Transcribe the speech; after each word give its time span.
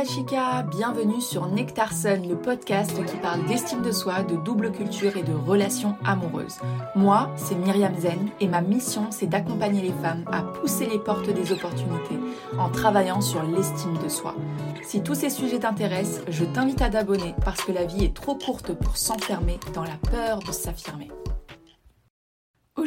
la 0.00 0.06
chica, 0.06 0.62
bienvenue 0.62 1.20
sur 1.20 1.46
Nectar 1.46 1.92
Sun, 1.92 2.26
le 2.26 2.34
podcast 2.34 3.04
qui 3.04 3.16
parle 3.18 3.44
d'estime 3.44 3.82
de 3.82 3.92
soi, 3.92 4.22
de 4.22 4.36
double 4.36 4.72
culture 4.72 5.14
et 5.18 5.22
de 5.22 5.34
relations 5.34 5.94
amoureuses. 6.06 6.58
Moi, 6.96 7.30
c'est 7.36 7.54
Myriam 7.54 7.94
Zen 7.98 8.30
et 8.40 8.48
ma 8.48 8.62
mission, 8.62 9.10
c'est 9.10 9.26
d'accompagner 9.26 9.82
les 9.82 9.92
femmes 9.92 10.24
à 10.32 10.40
pousser 10.40 10.86
les 10.86 10.98
portes 10.98 11.28
des 11.28 11.52
opportunités 11.52 12.18
en 12.58 12.70
travaillant 12.70 13.20
sur 13.20 13.42
l'estime 13.42 13.98
de 14.02 14.08
soi. 14.08 14.34
Si 14.82 15.02
tous 15.02 15.16
ces 15.16 15.28
sujets 15.28 15.58
t'intéressent, 15.58 16.22
je 16.28 16.46
t'invite 16.46 16.80
à 16.80 16.88
t'abonner 16.88 17.34
parce 17.44 17.60
que 17.60 17.72
la 17.72 17.84
vie 17.84 18.04
est 18.04 18.14
trop 18.14 18.36
courte 18.36 18.72
pour 18.72 18.96
s'enfermer 18.96 19.60
dans 19.74 19.84
la 19.84 19.98
peur 20.10 20.38
de 20.38 20.52
s'affirmer. 20.52 21.10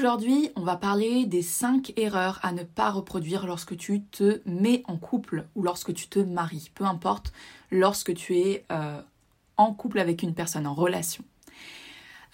Aujourd'hui, 0.04 0.50
on 0.58 0.64
va 0.64 0.76
parler 0.76 1.26
des 1.26 1.42
5 1.42 1.94
erreurs 1.96 2.38
à 2.44 2.52
ne 2.52 2.64
pas 2.64 2.92
reproduire 2.92 3.48
lorsque 3.48 3.78
tu 3.78 4.02
te 4.02 4.42
mets 4.46 4.84
en 4.90 4.98
couple 4.98 5.46
ou 5.56 5.64
lorsque 5.64 5.94
tu 5.94 6.10
te 6.10 6.20
maries, 6.20 6.72
peu 6.76 6.84
importe, 6.84 7.32
lorsque 7.72 8.14
tu 8.14 8.38
es 8.38 8.66
euh, 8.70 9.00
en 9.56 9.74
couple 9.74 10.00
avec 10.00 10.22
une 10.22 10.34
personne, 10.34 10.68
en 10.68 10.74
relation. 10.74 11.24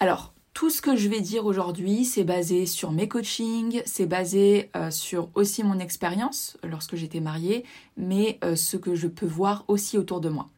Alors, 0.00 0.34
tout 0.52 0.68
ce 0.68 0.82
que 0.82 0.96
je 0.96 1.08
vais 1.08 1.20
dire 1.20 1.46
aujourd'hui, 1.46 2.04
c'est 2.04 2.24
basé 2.24 2.66
sur 2.66 2.90
mes 2.90 3.06
coachings, 3.06 3.82
c'est 3.86 4.06
basé 4.06 4.68
euh, 4.74 4.90
sur 4.90 5.28
aussi 5.36 5.62
mon 5.62 5.78
expérience 5.78 6.58
lorsque 6.64 6.96
j'étais 6.96 7.20
mariée, 7.20 7.64
mais 7.96 8.40
euh, 8.42 8.56
ce 8.56 8.78
que 8.78 8.96
je 8.96 9.06
peux 9.06 9.26
voir 9.26 9.64
aussi 9.68 9.96
autour 9.96 10.20
de 10.20 10.28
moi. 10.28 10.50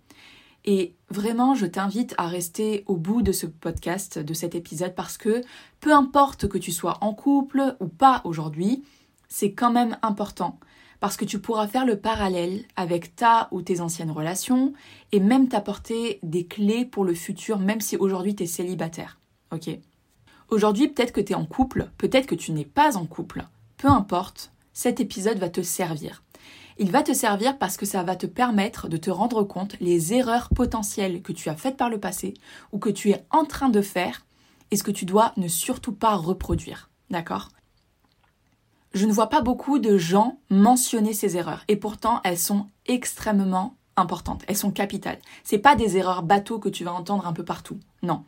Et 0.64 0.94
vraiment, 1.10 1.54
je 1.54 1.66
t'invite 1.66 2.14
à 2.18 2.28
rester 2.28 2.84
au 2.86 2.96
bout 2.96 3.22
de 3.22 3.32
ce 3.32 3.46
podcast, 3.46 4.18
de 4.18 4.34
cet 4.34 4.54
épisode, 4.54 4.94
parce 4.94 5.18
que 5.18 5.42
peu 5.80 5.92
importe 5.92 6.48
que 6.48 6.58
tu 6.58 6.70
sois 6.70 6.98
en 7.00 7.14
couple 7.14 7.76
ou 7.80 7.88
pas 7.88 8.20
aujourd'hui, 8.24 8.84
c'est 9.28 9.52
quand 9.52 9.72
même 9.72 9.96
important. 10.02 10.58
Parce 11.00 11.16
que 11.16 11.24
tu 11.24 11.40
pourras 11.40 11.66
faire 11.66 11.84
le 11.84 11.98
parallèle 11.98 12.64
avec 12.76 13.16
ta 13.16 13.48
ou 13.50 13.60
tes 13.62 13.80
anciennes 13.80 14.12
relations 14.12 14.72
et 15.10 15.18
même 15.18 15.48
t'apporter 15.48 16.20
des 16.22 16.46
clés 16.46 16.84
pour 16.84 17.04
le 17.04 17.14
futur, 17.14 17.58
même 17.58 17.80
si 17.80 17.96
aujourd'hui 17.96 18.36
tu 18.36 18.44
es 18.44 18.46
célibataire. 18.46 19.18
Ok? 19.50 19.68
Aujourd'hui, 20.48 20.86
peut-être 20.88 21.12
que 21.12 21.20
tu 21.20 21.32
es 21.32 21.36
en 21.36 21.46
couple, 21.46 21.90
peut-être 21.98 22.26
que 22.26 22.36
tu 22.36 22.52
n'es 22.52 22.64
pas 22.64 22.96
en 22.96 23.06
couple. 23.06 23.44
Peu 23.78 23.88
importe, 23.88 24.52
cet 24.72 25.00
épisode 25.00 25.38
va 25.38 25.48
te 25.48 25.62
servir. 25.62 26.22
Il 26.78 26.90
va 26.90 27.02
te 27.02 27.12
servir 27.12 27.58
parce 27.58 27.76
que 27.76 27.86
ça 27.86 28.02
va 28.02 28.16
te 28.16 28.26
permettre 28.26 28.88
de 28.88 28.96
te 28.96 29.10
rendre 29.10 29.42
compte 29.42 29.76
les 29.80 30.14
erreurs 30.14 30.48
potentielles 30.48 31.22
que 31.22 31.32
tu 31.32 31.48
as 31.48 31.56
faites 31.56 31.76
par 31.76 31.90
le 31.90 32.00
passé 32.00 32.34
ou 32.72 32.78
que 32.78 32.90
tu 32.90 33.10
es 33.10 33.24
en 33.30 33.44
train 33.44 33.68
de 33.68 33.82
faire 33.82 34.24
et 34.70 34.76
ce 34.76 34.82
que 34.82 34.90
tu 34.90 35.04
dois 35.04 35.32
ne 35.36 35.48
surtout 35.48 35.92
pas 35.92 36.14
reproduire. 36.14 36.90
D'accord? 37.10 37.50
Je 38.94 39.06
ne 39.06 39.12
vois 39.12 39.28
pas 39.28 39.40
beaucoup 39.40 39.78
de 39.78 39.96
gens 39.96 40.38
mentionner 40.50 41.14
ces 41.14 41.36
erreurs 41.36 41.64
et 41.68 41.76
pourtant 41.76 42.20
elles 42.24 42.38
sont 42.38 42.66
extrêmement 42.86 43.76
importantes, 43.96 44.42
elles 44.48 44.56
sont 44.56 44.70
capitales. 44.70 45.18
C'est 45.44 45.58
pas 45.58 45.76
des 45.76 45.96
erreurs 45.96 46.22
bateaux 46.22 46.58
que 46.58 46.68
tu 46.68 46.84
vas 46.84 46.92
entendre 46.92 47.26
un 47.26 47.32
peu 47.32 47.44
partout. 47.44 47.78
Non. 48.02 48.24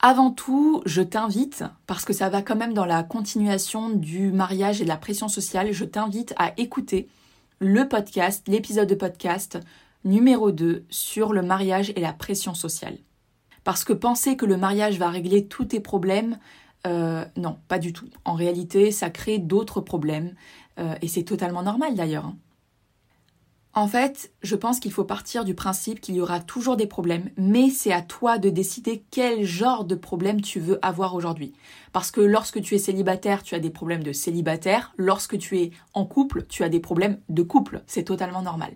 Avant 0.00 0.30
tout, 0.30 0.82
je 0.84 1.00
t'invite, 1.00 1.64
parce 1.86 2.04
que 2.04 2.12
ça 2.12 2.28
va 2.28 2.42
quand 2.42 2.56
même 2.56 2.74
dans 2.74 2.84
la 2.84 3.02
continuation 3.02 3.88
du 3.88 4.32
mariage 4.32 4.80
et 4.80 4.84
de 4.84 4.88
la 4.88 4.98
pression 4.98 5.28
sociale, 5.28 5.72
je 5.72 5.84
t'invite 5.84 6.34
à 6.36 6.52
écouter 6.58 7.08
le 7.60 7.88
podcast, 7.88 8.46
l'épisode 8.48 8.88
de 8.88 8.94
podcast 8.94 9.58
numéro 10.04 10.50
2 10.52 10.84
sur 10.90 11.32
le 11.32 11.42
mariage 11.42 11.92
et 11.96 12.00
la 12.00 12.12
pression 12.12 12.54
sociale. 12.54 12.98
Parce 13.62 13.84
que 13.84 13.92
penser 13.92 14.36
que 14.36 14.44
le 14.44 14.56
mariage 14.56 14.98
va 14.98 15.08
régler 15.08 15.46
tous 15.46 15.66
tes 15.66 15.80
problèmes, 15.80 16.38
euh, 16.86 17.24
non, 17.36 17.58
pas 17.68 17.78
du 17.78 17.92
tout. 17.92 18.08
En 18.24 18.34
réalité, 18.34 18.90
ça 18.90 19.08
crée 19.08 19.38
d'autres 19.38 19.80
problèmes, 19.80 20.34
euh, 20.78 20.94
et 21.00 21.08
c'est 21.08 21.22
totalement 21.22 21.62
normal 21.62 21.94
d'ailleurs. 21.94 22.26
Hein. 22.26 22.36
En 23.76 23.88
fait, 23.88 24.32
je 24.42 24.54
pense 24.54 24.78
qu'il 24.78 24.92
faut 24.92 25.04
partir 25.04 25.44
du 25.44 25.56
principe 25.56 26.00
qu'il 26.00 26.14
y 26.14 26.20
aura 26.20 26.38
toujours 26.38 26.76
des 26.76 26.86
problèmes, 26.86 27.30
mais 27.36 27.70
c'est 27.70 27.92
à 27.92 28.02
toi 28.02 28.38
de 28.38 28.48
décider 28.48 29.04
quel 29.10 29.44
genre 29.44 29.84
de 29.84 29.96
problème 29.96 30.40
tu 30.40 30.60
veux 30.60 30.78
avoir 30.80 31.16
aujourd'hui. 31.16 31.54
Parce 31.92 32.12
que 32.12 32.20
lorsque 32.20 32.62
tu 32.62 32.76
es 32.76 32.78
célibataire, 32.78 33.42
tu 33.42 33.56
as 33.56 33.58
des 33.58 33.70
problèmes 33.70 34.04
de 34.04 34.12
célibataire, 34.12 34.92
lorsque 34.96 35.38
tu 35.38 35.58
es 35.58 35.72
en 35.92 36.04
couple, 36.04 36.46
tu 36.48 36.62
as 36.62 36.68
des 36.68 36.78
problèmes 36.78 37.18
de 37.28 37.42
couple, 37.42 37.82
c'est 37.88 38.04
totalement 38.04 38.42
normal. 38.42 38.74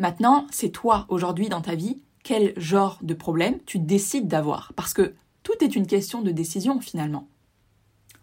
Maintenant, 0.00 0.48
c'est 0.50 0.70
toi 0.70 1.06
aujourd'hui 1.08 1.48
dans 1.48 1.60
ta 1.60 1.76
vie, 1.76 2.02
quel 2.24 2.52
genre 2.58 2.98
de 3.00 3.14
problème 3.14 3.60
tu 3.64 3.78
décides 3.78 4.26
d'avoir, 4.26 4.72
parce 4.74 4.92
que 4.92 5.14
tout 5.44 5.54
est 5.60 5.76
une 5.76 5.86
question 5.86 6.20
de 6.20 6.32
décision 6.32 6.80
finalement. 6.80 7.28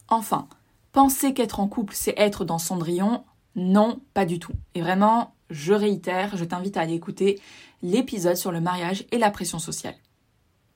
Enfin, 0.09 0.49
penser 0.91 1.33
qu'être 1.33 1.61
en 1.61 1.69
couple, 1.69 1.93
c'est 1.95 2.15
être 2.17 2.43
dans 2.43 2.59
Cendrillon, 2.59 3.23
non, 3.55 4.01
pas 4.13 4.25
du 4.25 4.37
tout. 4.37 4.53
Et 4.75 4.81
vraiment, 4.81 5.33
je 5.49 5.73
réitère, 5.73 6.37
je 6.37 6.45
t'invite 6.45 6.77
à 6.77 6.81
aller 6.81 6.93
écouter 6.93 7.39
l'épisode 7.81 8.35
sur 8.35 8.51
le 8.51 8.61
mariage 8.61 9.05
et 9.11 9.17
la 9.17 9.31
pression 9.31 9.59
sociale. 9.59 9.95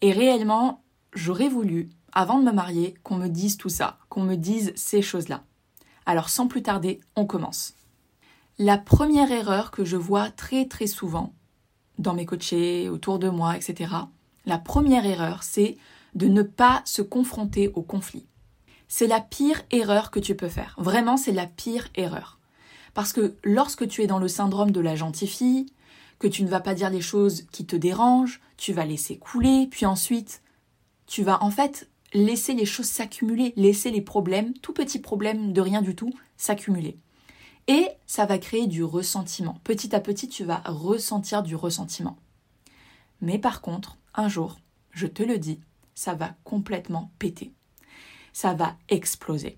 Et 0.01 0.11
réellement, 0.11 0.83
j'aurais 1.13 1.49
voulu, 1.49 1.89
avant 2.11 2.39
de 2.39 2.45
me 2.45 2.51
marier, 2.51 2.95
qu'on 3.03 3.15
me 3.15 3.27
dise 3.27 3.57
tout 3.57 3.69
ça, 3.69 3.97
qu'on 4.09 4.23
me 4.23 4.35
dise 4.35 4.73
ces 4.75 5.01
choses-là. 5.01 5.43
Alors 6.05 6.29
sans 6.29 6.47
plus 6.47 6.63
tarder, 6.63 6.99
on 7.15 7.25
commence. 7.25 7.75
La 8.59 8.77
première 8.77 9.31
erreur 9.31 9.71
que 9.71 9.85
je 9.85 9.97
vois 9.97 10.29
très 10.29 10.67
très 10.67 10.87
souvent 10.87 11.33
dans 11.97 12.13
mes 12.13 12.25
coachés, 12.25 12.89
autour 12.89 13.19
de 13.19 13.29
moi, 13.29 13.55
etc., 13.55 13.93
la 14.45 14.57
première 14.57 15.05
erreur, 15.05 15.43
c'est 15.43 15.77
de 16.15 16.27
ne 16.27 16.41
pas 16.41 16.81
se 16.85 17.01
confronter 17.01 17.69
au 17.75 17.81
conflit. 17.81 18.25
C'est 18.87 19.07
la 19.07 19.21
pire 19.21 19.61
erreur 19.71 20.11
que 20.11 20.19
tu 20.19 20.35
peux 20.35 20.49
faire. 20.49 20.75
Vraiment, 20.77 21.17
c'est 21.17 21.31
la 21.31 21.47
pire 21.47 21.87
erreur. 21.95 22.39
Parce 22.93 23.13
que 23.13 23.35
lorsque 23.43 23.87
tu 23.87 24.01
es 24.01 24.07
dans 24.07 24.19
le 24.19 24.27
syndrome 24.27 24.71
de 24.71 24.79
la 24.79 24.95
gentille 24.95 25.27
fille, 25.27 25.65
que 26.19 26.27
tu 26.27 26.43
ne 26.43 26.49
vas 26.49 26.61
pas 26.61 26.73
dire 26.73 26.89
les 26.89 27.01
choses 27.01 27.45
qui 27.51 27.65
te 27.65 27.75
dérangent, 27.75 28.39
tu 28.57 28.73
vas 28.73 28.85
laisser 28.85 29.17
couler, 29.17 29.67
puis 29.69 29.85
ensuite, 29.85 30.41
tu 31.07 31.23
vas 31.23 31.43
en 31.43 31.51
fait 31.51 31.89
laisser 32.13 32.53
les 32.53 32.65
choses 32.65 32.85
s'accumuler, 32.85 33.53
laisser 33.55 33.91
les 33.91 34.01
problèmes, 34.01 34.53
tout 34.59 34.73
petits 34.73 34.99
problèmes 34.99 35.51
de 35.51 35.61
rien 35.61 35.81
du 35.81 35.95
tout, 35.95 36.13
s'accumuler. 36.37 36.97
Et 37.67 37.87
ça 38.05 38.25
va 38.25 38.37
créer 38.37 38.67
du 38.67 38.83
ressentiment. 38.83 39.59
Petit 39.63 39.95
à 39.95 39.99
petit, 39.99 40.27
tu 40.27 40.43
vas 40.43 40.61
ressentir 40.65 41.43
du 41.43 41.55
ressentiment. 41.55 42.17
Mais 43.21 43.39
par 43.39 43.61
contre, 43.61 43.97
un 44.13 44.27
jour, 44.27 44.57
je 44.91 45.07
te 45.07 45.23
le 45.23 45.37
dis, 45.39 45.59
ça 45.95 46.13
va 46.13 46.35
complètement 46.43 47.11
péter. 47.19 47.53
Ça 48.33 48.53
va 48.53 48.75
exploser. 48.89 49.57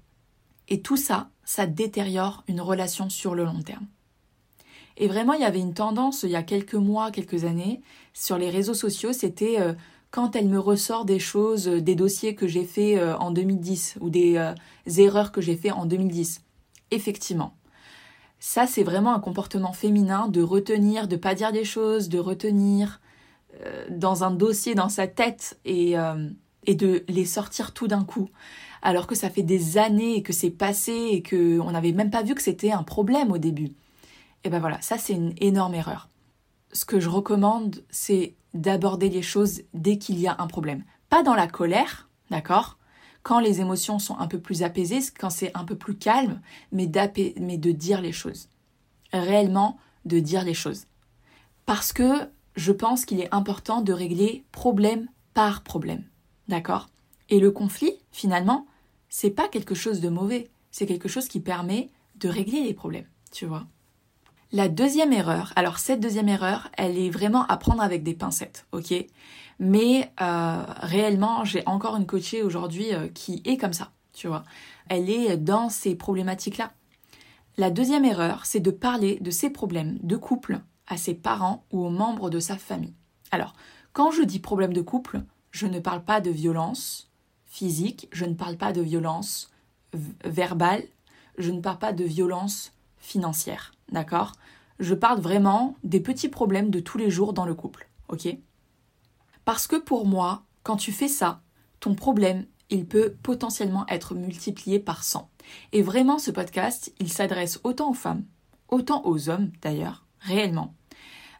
Et 0.67 0.81
tout 0.81 0.97
ça, 0.97 1.29
ça 1.45 1.67
détériore 1.67 2.43
une 2.47 2.59
relation 2.59 3.09
sur 3.09 3.35
le 3.35 3.45
long 3.45 3.61
terme. 3.61 3.87
Et 4.97 5.07
vraiment, 5.07 5.33
il 5.33 5.41
y 5.41 5.45
avait 5.45 5.59
une 5.59 5.73
tendance 5.73 6.23
il 6.23 6.31
y 6.31 6.35
a 6.35 6.43
quelques 6.43 6.75
mois, 6.75 7.11
quelques 7.11 7.45
années, 7.45 7.81
sur 8.13 8.37
les 8.37 8.49
réseaux 8.49 8.73
sociaux, 8.73 9.13
c'était 9.13 9.59
euh, 9.59 9.73
quand 10.09 10.35
elle 10.35 10.47
me 10.47 10.59
ressort 10.59 11.05
des 11.05 11.19
choses, 11.19 11.67
euh, 11.67 11.81
des 11.81 11.95
dossiers 11.95 12.33
que 12.33 12.47
j'ai 12.47 12.63
fait 12.63 12.97
euh, 12.97 13.17
en 13.17 13.31
2010 13.31 13.97
ou 13.99 14.09
des 14.09 14.53
erreurs 14.97 15.31
que 15.31 15.41
j'ai 15.41 15.57
fait 15.57 15.71
en 15.71 15.85
2010. 15.85 16.41
Effectivement. 16.91 17.55
Ça, 18.39 18.67
c'est 18.67 18.83
vraiment 18.83 19.13
un 19.13 19.19
comportement 19.19 19.73
féminin 19.73 20.27
de 20.27 20.41
retenir, 20.41 21.07
de 21.07 21.15
pas 21.15 21.35
dire 21.35 21.51
des 21.51 21.65
choses, 21.65 22.09
de 22.09 22.19
retenir 22.19 23.01
dans 23.89 24.25
un 24.25 24.31
dossier 24.31 24.75
dans 24.75 24.89
sa 24.89 25.07
tête 25.07 25.57
et, 25.63 25.95
et 26.65 26.75
de 26.75 27.05
les 27.07 27.23
sortir 27.23 27.73
tout 27.73 27.87
d'un 27.87 28.03
coup 28.03 28.29
alors 28.85 29.07
que 29.07 29.15
ça 29.15 29.31
fait 29.31 29.41
des 29.41 29.79
années 29.79 30.21
que 30.21 30.31
c'est 30.31 30.51
passé 30.51 30.93
et 31.11 31.23
que 31.23 31.59
on 31.59 31.71
n'avait 31.71 31.91
même 31.91 32.11
pas 32.11 32.21
vu 32.21 32.35
que 32.35 32.41
c'était 32.41 32.71
un 32.71 32.83
problème 32.83 33.31
au 33.31 33.39
début. 33.39 33.71
Et 34.43 34.49
ben 34.49 34.59
voilà, 34.59 34.79
ça 34.79 34.99
c'est 34.99 35.13
une 35.13 35.33
énorme 35.41 35.73
erreur. 35.73 36.07
Ce 36.71 36.85
que 36.85 36.99
je 36.99 37.09
recommande, 37.09 37.83
c'est 37.89 38.35
d'aborder 38.53 39.09
les 39.09 39.23
choses 39.23 39.63
dès 39.73 39.97
qu'il 39.97 40.19
y 40.19 40.27
a 40.27 40.35
un 40.37 40.45
problème. 40.45 40.83
Pas 41.09 41.23
dans 41.23 41.33
la 41.33 41.47
colère, 41.47 42.09
d'accord? 42.29 42.77
Quand 43.23 43.39
les 43.39 43.59
émotions 43.59 43.97
sont 43.97 44.19
un 44.19 44.27
peu 44.27 44.39
plus 44.39 44.61
apaisées, 44.61 44.99
quand 45.19 45.31
c'est 45.31 45.51
un 45.57 45.63
peu 45.63 45.75
plus 45.75 45.97
calme, 45.97 46.39
mais, 46.71 46.89
mais 47.41 47.57
de 47.57 47.71
dire 47.71 48.01
les 48.01 48.11
choses. 48.11 48.49
Réellement, 49.11 49.79
de 50.05 50.19
dire 50.19 50.43
les 50.43 50.53
choses. 50.53 50.85
Parce 51.65 51.91
que 51.91 52.29
je 52.55 52.71
pense 52.71 53.05
qu'il 53.05 53.19
est 53.19 53.33
important 53.33 53.81
de 53.81 53.93
régler 53.93 54.45
problème 54.51 55.07
par 55.33 55.63
problème. 55.63 56.03
D'accord? 56.47 56.87
Et 57.29 57.39
le 57.39 57.49
conflit, 57.49 57.93
finalement, 58.11 58.67
c'est 59.17 59.29
pas 59.29 59.47
quelque 59.47 59.75
chose 59.75 60.01
de 60.01 60.09
mauvais, 60.09 60.49
c'est 60.71 60.85
quelque 60.85 61.07
chose 61.07 61.29
qui 61.29 61.39
permet 61.39 61.89
de 62.15 62.27
régler 62.27 62.63
les 62.63 62.73
problèmes, 62.73 63.07
tu 63.31 63.45
vois. 63.45 63.65
La 64.51 64.67
deuxième 64.67 65.13
erreur, 65.13 65.53
alors 65.55 65.79
cette 65.79 66.01
deuxième 66.01 66.27
erreur, 66.27 66.69
elle 66.77 66.97
est 66.97 67.09
vraiment 67.09 67.45
à 67.47 67.55
prendre 67.55 67.81
avec 67.81 68.03
des 68.03 68.13
pincettes, 68.13 68.65
ok? 68.73 68.93
Mais 69.57 70.11
euh, 70.19 70.65
réellement, 70.79 71.45
j'ai 71.45 71.63
encore 71.65 71.95
une 71.95 72.05
coachée 72.05 72.43
aujourd'hui 72.43 72.93
euh, 72.93 73.07
qui 73.07 73.41
est 73.45 73.55
comme 73.55 73.71
ça, 73.71 73.93
tu 74.11 74.27
vois. 74.27 74.43
Elle 74.89 75.09
est 75.09 75.37
dans 75.37 75.69
ces 75.69 75.95
problématiques-là. 75.95 76.73
La 77.55 77.71
deuxième 77.71 78.03
erreur, 78.03 78.45
c'est 78.45 78.59
de 78.59 78.69
parler 78.69 79.19
de 79.21 79.31
ses 79.31 79.49
problèmes 79.49 79.97
de 80.03 80.17
couple 80.17 80.59
à 80.87 80.97
ses 80.97 81.13
parents 81.13 81.63
ou 81.71 81.85
aux 81.85 81.89
membres 81.89 82.29
de 82.29 82.41
sa 82.41 82.57
famille. 82.57 82.95
Alors, 83.31 83.53
quand 83.93 84.11
je 84.11 84.23
dis 84.23 84.39
problème 84.39 84.73
de 84.73 84.81
couple, 84.81 85.21
je 85.51 85.67
ne 85.67 85.79
parle 85.79 86.03
pas 86.03 86.19
de 86.19 86.31
violence, 86.31 87.09
physique, 87.55 88.09
je 88.11 88.25
ne 88.25 88.33
parle 88.33 88.57
pas 88.57 88.73
de 88.73 88.81
violence 88.81 89.49
verbale, 90.25 90.83
je 91.37 91.51
ne 91.51 91.61
parle 91.61 91.79
pas 91.79 91.93
de 91.93 92.03
violence 92.03 92.73
financière, 92.97 93.71
d'accord? 93.93 94.33
Je 94.79 94.93
parle 94.93 95.21
vraiment 95.21 95.77
des 95.83 96.01
petits 96.01 96.27
problèmes 96.27 96.69
de 96.69 96.81
tous 96.81 96.97
les 96.97 97.09
jours 97.09 97.31
dans 97.31 97.45
le 97.45 97.55
couple, 97.55 97.87
ok? 98.09 98.27
Parce 99.45 99.67
que 99.67 99.77
pour 99.77 100.05
moi, 100.05 100.43
quand 100.63 100.75
tu 100.75 100.91
fais 100.91 101.07
ça, 101.07 101.41
ton 101.79 101.95
problème, 101.95 102.45
il 102.69 102.85
peut 102.85 103.15
potentiellement 103.23 103.85
être 103.87 104.15
multiplié 104.15 104.79
par 104.79 105.05
100. 105.05 105.29
Et 105.71 105.81
vraiment, 105.81 106.19
ce 106.19 106.31
podcast, 106.31 106.93
il 106.99 107.09
s'adresse 107.09 107.61
autant 107.63 107.91
aux 107.91 107.93
femmes, 107.93 108.25
autant 108.67 109.05
aux 109.05 109.29
hommes 109.29 109.51
d'ailleurs, 109.61 110.05
réellement. 110.19 110.73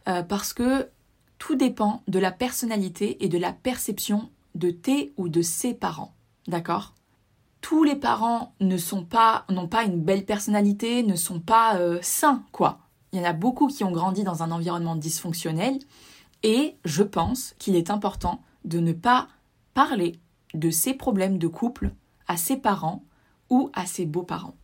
Euh, 0.08 0.24
parce 0.24 0.54
que 0.54 0.90
tout 1.40 1.56
dépend 1.56 2.04
de 2.08 2.20
la 2.20 2.32
personnalité 2.32 3.26
et 3.26 3.28
de 3.28 3.38
la 3.38 3.52
perception 3.52 4.30
de 4.56 4.72
tes 4.72 5.14
ou 5.18 5.30
de 5.30 5.42
ses 5.42 5.74
parents. 5.74 6.16
D'accord? 6.48 6.94
Tous 7.62 7.84
les 7.84 7.96
parents 7.96 8.54
n'ont 8.60 9.06
pas 9.06 9.84
une 9.84 10.02
belle 10.02 10.26
personnalité, 10.26 11.04
ne 11.04 11.16
sont 11.16 11.40
pas 11.40 11.78
euh, 11.78 12.00
sains, 12.02 12.44
quoi. 12.52 12.80
Il 13.12 13.20
y 13.20 13.22
en 13.22 13.30
a 13.30 13.34
beaucoup 13.34 13.68
qui 13.68 13.84
ont 13.84 13.92
grandi 13.92 14.24
dans 14.24 14.44
un 14.44 14.52
environnement 14.52 14.96
dysfonctionnel 14.96 15.80
et 16.44 16.76
je 16.84 17.02
pense 17.02 17.56
qu'il 17.60 17.76
est 17.76 17.90
important 17.90 18.42
de 18.66 18.80
ne 18.80 18.94
pas 18.94 19.28
parler 19.74 20.20
de 20.54 20.70
ses 20.70 20.94
problèmes 20.94 21.38
de 21.38 21.48
couple 21.48 21.92
à 22.28 22.38
ses 22.38 22.58
parents 22.58 23.04
ou 23.50 23.70
à 23.74 23.86
ses 23.86 24.06
beaux-parents. 24.06 24.56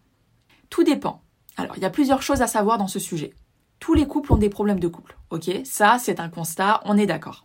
Tout 0.70 0.84
dépend. 0.84 1.22
Alors, 1.58 1.78
il 1.78 1.82
y 1.82 1.86
a 1.86 1.90
plusieurs 1.90 2.22
choses 2.22 2.42
à 2.42 2.48
savoir 2.48 2.78
dans 2.78 2.88
ce 2.88 3.00
sujet. 3.00 3.34
Tous 3.80 3.94
les 3.94 4.06
couples 4.06 4.34
ont 4.34 4.38
des 4.38 4.50
problèmes 4.50 4.80
de 4.80 4.88
couple, 4.88 5.18
ok? 5.32 5.50
Ça, 5.64 5.98
c'est 6.00 6.20
un 6.20 6.30
constat, 6.30 6.82
on 6.86 6.98
est 6.98 7.06
d'accord. 7.06 7.44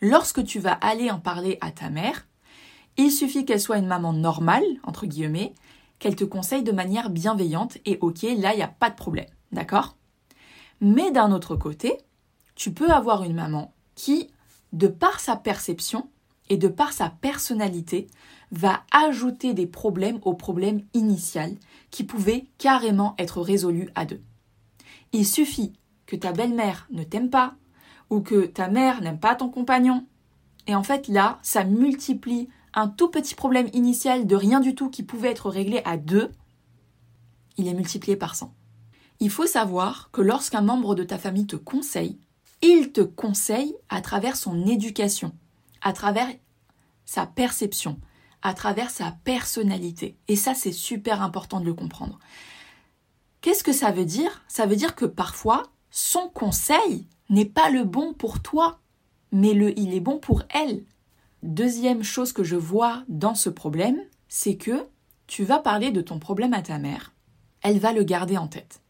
Lorsque 0.00 0.44
tu 0.44 0.58
vas 0.58 0.72
aller 0.72 1.10
en 1.10 1.18
parler 1.18 1.58
à 1.60 1.70
ta 1.70 1.90
mère, 1.90 2.26
il 2.96 3.10
suffit 3.10 3.44
qu'elle 3.44 3.60
soit 3.60 3.78
une 3.78 3.86
maman 3.86 4.12
normale, 4.12 4.64
entre 4.84 5.06
guillemets, 5.06 5.54
qu'elle 5.98 6.16
te 6.16 6.24
conseille 6.24 6.62
de 6.62 6.72
manière 6.72 7.10
bienveillante 7.10 7.78
et 7.84 7.98
ok, 8.00 8.22
là, 8.22 8.52
il 8.52 8.56
n'y 8.56 8.62
a 8.62 8.68
pas 8.68 8.90
de 8.90 8.94
problème, 8.94 9.28
d'accord? 9.52 9.96
Mais 10.80 11.10
d'un 11.10 11.32
autre 11.32 11.56
côté, 11.56 11.98
tu 12.54 12.72
peux 12.72 12.90
avoir 12.90 13.24
une 13.24 13.34
maman 13.34 13.72
qui, 13.94 14.28
de 14.72 14.86
par 14.86 15.20
sa 15.20 15.36
perception 15.36 16.08
et 16.50 16.56
de 16.56 16.68
par 16.68 16.92
sa 16.92 17.08
personnalité, 17.08 18.06
va 18.50 18.82
ajouter 18.92 19.54
des 19.54 19.66
problèmes 19.66 20.20
au 20.22 20.34
problème 20.34 20.82
initial 20.92 21.54
qui 21.90 22.04
pouvait 22.04 22.46
carrément 22.58 23.14
être 23.18 23.40
résolu 23.40 23.88
à 23.94 24.04
deux. 24.04 24.20
Il 25.12 25.26
suffit 25.26 25.72
que 26.06 26.16
ta 26.16 26.32
belle-mère 26.32 26.86
ne 26.90 27.02
t'aime 27.02 27.30
pas, 27.30 27.54
ou 28.10 28.20
que 28.20 28.46
ta 28.46 28.68
mère 28.68 29.00
n'aime 29.00 29.18
pas 29.18 29.34
ton 29.34 29.48
compagnon. 29.48 30.06
Et 30.66 30.74
en 30.74 30.82
fait, 30.82 31.08
là, 31.08 31.38
ça 31.42 31.64
multiplie 31.64 32.48
un 32.74 32.88
tout 32.88 33.08
petit 33.08 33.34
problème 33.34 33.68
initial 33.72 34.26
de 34.26 34.36
rien 34.36 34.60
du 34.60 34.74
tout 34.74 34.90
qui 34.90 35.02
pouvait 35.02 35.30
être 35.30 35.48
réglé 35.48 35.80
à 35.84 35.96
deux, 35.96 36.30
il 37.56 37.68
est 37.68 37.74
multiplié 37.74 38.16
par 38.16 38.34
100. 38.34 38.52
Il 39.20 39.30
faut 39.30 39.46
savoir 39.46 40.10
que 40.10 40.20
lorsqu'un 40.20 40.60
membre 40.60 40.94
de 40.94 41.04
ta 41.04 41.18
famille 41.18 41.46
te 41.46 41.56
conseille, 41.56 42.18
il 42.62 42.92
te 42.92 43.00
conseille 43.00 43.76
à 43.88 44.00
travers 44.00 44.36
son 44.36 44.66
éducation, 44.66 45.32
à 45.82 45.92
travers 45.92 46.28
sa 47.04 47.26
perception, 47.26 48.00
à 48.42 48.54
travers 48.54 48.90
sa 48.90 49.12
personnalité. 49.24 50.16
Et 50.28 50.36
ça, 50.36 50.54
c'est 50.54 50.72
super 50.72 51.22
important 51.22 51.60
de 51.60 51.66
le 51.66 51.74
comprendre. 51.74 52.18
Qu'est-ce 53.40 53.64
que 53.64 53.72
ça 53.72 53.90
veut 53.90 54.04
dire? 54.04 54.42
Ça 54.48 54.66
veut 54.66 54.76
dire 54.76 54.94
que 54.94 55.04
parfois, 55.04 55.64
son 55.90 56.28
conseil 56.28 57.06
n'est 57.30 57.44
pas 57.44 57.70
le 57.70 57.84
bon 57.84 58.14
pour 58.14 58.40
toi, 58.40 58.80
mais 59.32 59.54
le, 59.54 59.78
il 59.78 59.94
est 59.94 60.00
bon 60.00 60.18
pour 60.18 60.42
elle. 60.50 60.84
Deuxième 61.42 62.02
chose 62.02 62.32
que 62.32 62.44
je 62.44 62.56
vois 62.56 63.04
dans 63.08 63.34
ce 63.34 63.50
problème, 63.50 64.00
c'est 64.28 64.56
que 64.56 64.86
tu 65.26 65.44
vas 65.44 65.58
parler 65.58 65.90
de 65.90 66.00
ton 66.00 66.18
problème 66.18 66.54
à 66.54 66.62
ta 66.62 66.78
mère, 66.78 67.12
elle 67.62 67.78
va 67.78 67.92
le 67.92 68.02
garder 68.02 68.36
en 68.36 68.46
tête. 68.46 68.80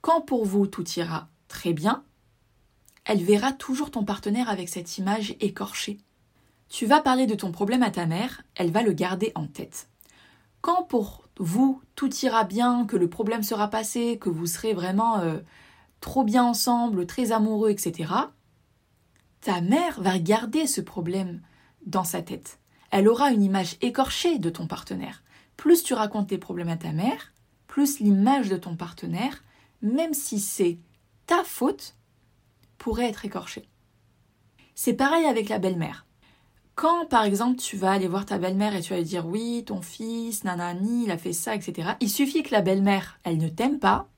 Quand 0.00 0.20
pour 0.20 0.44
vous 0.44 0.66
tout 0.66 0.88
ira 0.96 1.28
très 1.48 1.72
bien, 1.72 2.04
elle 3.04 3.22
verra 3.22 3.52
toujours 3.52 3.90
ton 3.90 4.04
partenaire 4.04 4.48
avec 4.48 4.68
cette 4.68 4.98
image 4.98 5.36
écorchée. 5.40 5.98
Tu 6.68 6.86
vas 6.86 7.00
parler 7.00 7.26
de 7.26 7.34
ton 7.34 7.50
problème 7.50 7.82
à 7.82 7.90
ta 7.90 8.06
mère, 8.06 8.42
elle 8.54 8.70
va 8.70 8.82
le 8.82 8.92
garder 8.92 9.32
en 9.34 9.46
tête. 9.46 9.88
Quand 10.60 10.84
pour 10.84 11.24
vous 11.38 11.82
tout 11.94 12.14
ira 12.16 12.44
bien, 12.44 12.84
que 12.86 12.96
le 12.96 13.08
problème 13.08 13.42
sera 13.42 13.68
passé, 13.68 14.18
que 14.18 14.28
vous 14.28 14.46
serez 14.46 14.74
vraiment 14.74 15.20
euh, 15.20 15.38
trop 16.00 16.24
bien 16.24 16.44
ensemble, 16.44 17.06
très 17.06 17.32
amoureux, 17.32 17.70
etc., 17.70 18.12
ta 19.40 19.60
mère 19.60 20.00
va 20.00 20.18
garder 20.18 20.66
ce 20.66 20.80
problème 20.80 21.40
dans 21.86 22.04
sa 22.04 22.20
tête. 22.20 22.58
Elle 22.90 23.08
aura 23.08 23.30
une 23.30 23.42
image 23.42 23.76
écorchée 23.80 24.38
de 24.38 24.50
ton 24.50 24.66
partenaire. 24.66 25.22
Plus 25.56 25.82
tu 25.82 25.94
racontes 25.94 26.28
tes 26.28 26.38
problèmes 26.38 26.68
à 26.68 26.76
ta 26.76 26.92
mère, 26.92 27.32
plus 27.66 28.00
l'image 28.00 28.48
de 28.48 28.56
ton 28.56 28.76
partenaire, 28.76 29.42
même 29.80 30.12
si 30.12 30.40
c'est 30.40 30.78
ta 31.26 31.44
faute, 31.44 31.94
pourrait 32.76 33.08
être 33.08 33.24
écorchée. 33.24 33.68
C'est 34.74 34.94
pareil 34.94 35.24
avec 35.26 35.48
la 35.48 35.58
belle-mère. 35.58 36.06
Quand, 36.74 37.06
par 37.06 37.24
exemple, 37.24 37.58
tu 37.58 37.76
vas 37.76 37.92
aller 37.92 38.08
voir 38.08 38.24
ta 38.24 38.38
belle-mère 38.38 38.74
et 38.74 38.80
tu 38.80 38.90
vas 38.90 38.98
lui 38.98 39.04
dire 39.04 39.26
oui, 39.26 39.64
ton 39.66 39.82
fils, 39.82 40.44
nanani, 40.44 41.04
il 41.04 41.10
a 41.10 41.18
fait 41.18 41.34
ça, 41.34 41.54
etc., 41.54 41.90
il 42.00 42.10
suffit 42.10 42.42
que 42.42 42.52
la 42.52 42.62
belle-mère, 42.62 43.20
elle 43.22 43.38
ne 43.38 43.48
t'aime 43.48 43.78
pas, 43.78 44.08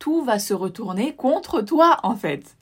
tout 0.00 0.24
va 0.24 0.40
se 0.40 0.52
retourner 0.52 1.14
contre 1.14 1.60
toi 1.60 1.98
en 2.02 2.16
fait. 2.16 2.56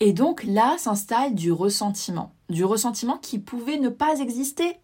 Et 0.00 0.12
donc 0.12 0.44
là 0.44 0.76
s'installe 0.76 1.34
du 1.34 1.50
ressentiment, 1.50 2.34
du 2.50 2.64
ressentiment 2.64 3.16
qui 3.16 3.38
pouvait 3.38 3.78
ne 3.78 3.88
pas 3.88 4.18
exister. 4.18 4.76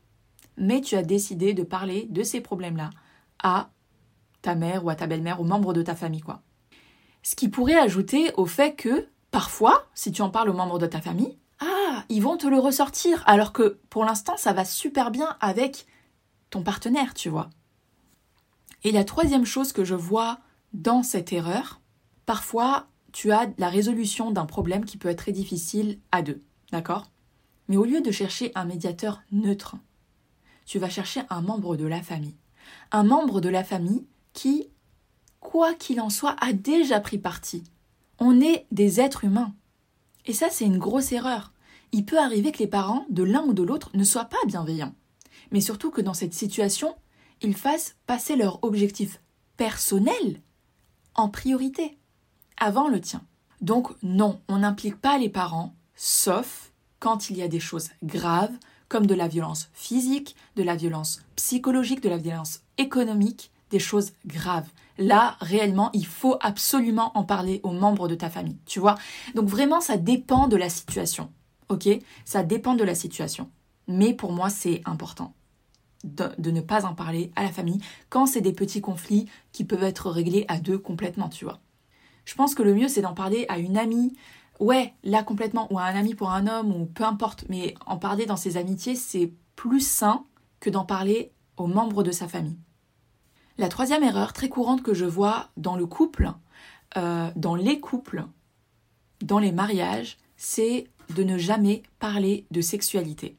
Mais 0.57 0.81
tu 0.81 0.97
as 0.97 1.03
décidé 1.03 1.53
de 1.53 1.63
parler 1.63 2.07
de 2.09 2.23
ces 2.23 2.41
problèmes-là 2.41 2.91
à 3.43 3.71
ta 4.43 4.55
mère 4.55 4.85
ou 4.85 4.91
à 4.91 4.95
ta 4.95 5.07
belle-mère, 5.07 5.41
aux 5.41 5.45
membres 5.45 5.73
de 5.73 5.83
ta 5.83 5.95
famille, 5.95 6.21
quoi. 6.21 6.43
Ce 7.23 7.35
qui 7.35 7.49
pourrait 7.49 7.79
ajouter 7.79 8.33
au 8.37 8.47
fait 8.47 8.75
que, 8.75 9.09
parfois, 9.31 9.87
si 9.95 10.13
tu 10.13 10.23
en 10.23 10.31
parles 10.31 10.49
aux 10.49 10.55
membres 10.55 10.79
de 10.79 10.87
ta 10.87 11.01
famille, 11.01 11.39
ah, 11.61 12.05
ils 12.09 12.23
vont 12.23 12.37
te 12.37 12.47
le 12.47 12.59
ressortir, 12.59 13.23
alors 13.27 13.53
que 13.53 13.79
pour 13.91 14.05
l'instant, 14.05 14.37
ça 14.37 14.53
va 14.53 14.65
super 14.65 15.11
bien 15.11 15.37
avec 15.41 15.87
ton 16.49 16.63
partenaire, 16.63 17.13
tu 17.15 17.29
vois. 17.29 17.51
Et 18.85 18.93
la 18.93 19.05
troisième 19.05 19.45
chose 19.45 19.73
que 19.73 19.85
je 19.85 19.95
vois 19.95 20.39
dans 20.73 21.03
cette 21.03 21.33
erreur, 21.33 21.81
parfois, 22.27 22.87
tu 23.13 23.33
as 23.33 23.51
la 23.59 23.69
résolution 23.69 24.31
d'un 24.31 24.47
problème 24.47 24.85
qui 24.85 24.97
peut 24.97 25.09
être 25.09 25.19
très 25.19 25.33
difficile 25.33 25.99
à 26.13 26.23
deux, 26.23 26.43
d'accord? 26.71 27.11
Mais 27.69 27.77
au 27.77 27.85
lieu 27.85 28.01
de 28.01 28.11
chercher 28.11 28.53
un 28.55 28.65
médiateur 28.65 29.23
neutre, 29.33 29.77
tu 30.67 30.79
vas 30.79 30.89
chercher 30.89 31.23
un 31.31 31.41
membre 31.41 31.77
de 31.77 31.87
la 31.87 32.03
famille. 32.03 32.37
Un 32.93 33.03
membre 33.03 33.41
de 33.41 33.49
la 33.49 33.65
famille 33.65 34.07
qui, 34.33 34.69
quoi 35.41 35.75
qu'il 35.75 36.00
en 36.00 36.11
soit, 36.11 36.37
a 36.41 36.53
déjà 36.53 37.00
pris 37.00 37.19
parti. 37.19 37.65
On 38.19 38.41
est 38.41 38.67
des 38.71 39.00
êtres 39.00 39.25
humains. 39.25 39.55
Et 40.27 40.33
ça, 40.33 40.49
c'est 40.50 40.67
une 40.67 40.79
grosse 40.79 41.12
erreur. 41.12 41.53
Il 41.93 42.05
peut 42.05 42.19
arriver 42.19 42.53
que 42.53 42.59
les 42.59 42.69
parents, 42.69 43.07
de 43.09 43.25
l'un 43.25 43.43
ou 43.43 43.55
de 43.55 43.62
l'autre, 43.62 43.91
ne 43.95 44.05
soient 44.05 44.27
pas 44.27 44.37
bienveillants. 44.47 44.95
Mais 45.50 45.61
surtout 45.61 45.91
que 45.91 46.00
dans 46.00 46.15
cette 46.15 46.35
situation, 46.35 46.95
ils 47.43 47.57
fassent 47.57 47.97
passer 48.07 48.37
leur 48.37 48.62
objectif 48.62 49.21
personnel 49.57 50.41
en 51.14 51.29
priorité, 51.29 51.99
avant 52.57 52.88
le 52.88 53.00
tien. 53.00 53.23
Donc 53.61 53.90
non, 54.02 54.40
on 54.49 54.59
n'implique 54.59 55.00
pas 55.00 55.19
les 55.19 55.29
parents, 55.29 55.75
sauf 55.95 56.73
quand 56.99 57.31
il 57.31 57.37
y 57.37 57.43
a 57.43 57.49
des 57.49 57.61
choses 57.61 57.90
graves, 58.02 58.57
comme 58.88 59.07
de 59.07 59.14
la 59.14 59.29
violence 59.29 59.71
physique, 59.73 60.35
de 60.57 60.62
la 60.62 60.75
violence 60.75 61.23
psychologique, 61.37 62.02
de 62.02 62.09
la 62.09 62.17
violence 62.17 62.62
économique, 62.76 63.50
des 63.71 63.79
choses 63.79 64.12
graves. 64.26 64.69
Là, 64.99 65.37
réellement, 65.40 65.90
il 65.93 66.07
faut 66.07 66.37
absolument 66.40 67.17
en 67.17 67.25
parler 67.25 67.61
aux 67.62 67.73
membres 67.73 68.09
de 68.09 68.17
ta 68.17 68.29
famille, 68.29 68.59
tu 68.67 68.81
vois. 68.81 68.97
Donc 69.35 69.49
vraiment, 69.49 69.81
ça 69.81 69.97
dépend 69.97 70.49
de 70.49 70.57
la 70.57 70.69
situation, 70.69 71.31
ok? 71.69 71.88
Ça 72.25 72.43
dépend 72.43 72.75
de 72.75 72.85
la 72.85 72.95
situation. 72.95 73.49
Mais 73.87 74.12
pour 74.12 74.33
moi, 74.33 74.50
c'est 74.50 74.83
important 74.85 75.33
de, 76.04 76.50
ne 76.50 76.61
pas 76.61 76.87
en 76.87 76.95
parler 76.95 77.33
à 77.37 77.42
la 77.42 77.50
famille 77.50 77.80
quand 78.09 78.26
c'est 78.26 78.40
des 78.40 78.52
petits 78.52 78.80
conflits 78.80 79.26
qui 79.52 79.64
peuvent 79.64 79.83
être 79.83 80.11
réglés 80.11 80.45
à 80.49 80.59
deux 80.59 80.78
complètement, 80.78 81.28
tu 81.28 81.45
vois. 81.45 81.61
Je 82.25 82.35
pense 82.35 82.54
que 82.54 82.62
le 82.62 82.75
mieux 82.75 82.88
c'est 82.88 83.02
d'en 83.02 83.14
parler 83.14 83.47
à 83.49 83.59
une 83.59 83.76
amie, 83.76 84.16
ouais, 84.61 84.95
là 85.02 85.23
complètement, 85.23 85.73
ou 85.73 85.78
à 85.78 85.85
un 85.85 85.95
ami 85.95 86.14
pour 86.14 86.30
un 86.30 86.47
homme, 86.47 86.75
ou 86.75 86.87
peu 86.87 87.04
importe, 87.04 87.45
mais 87.49 87.75
en 87.87 87.97
parler 87.97 88.26
dans 88.26 88.37
ses 88.37 88.57
amitiés, 88.57 88.95
c'est 88.95 89.33
plus 89.57 89.80
sain 89.80 90.25
que 90.61 90.71
d'en 90.71 90.85
parler 90.85 91.33
aux 91.57 91.66
membres 91.66 92.02
de 92.02 92.12
sa 92.12 92.28
famille. 92.28 92.59
La 93.59 93.69
troisième 93.69 94.02
erreur 94.02 94.33
très 94.33 94.49
courante 94.49 94.83
que 94.83 94.95
je 94.95 95.04
vois 95.04 95.50
dans 95.57 95.76
le 95.76 95.87
couple, 95.87 96.33
euh, 96.97 97.30
dans 97.37 97.54
les 97.54 97.80
couples, 97.80 98.25
dans 99.23 99.38
les 99.38 99.52
mariages, 99.52 100.16
c'est 100.37 100.87
de 101.14 101.23
ne 101.23 101.37
jamais 101.37 101.83
parler 101.99 102.47
de 102.50 102.61
sexualité 102.61 103.37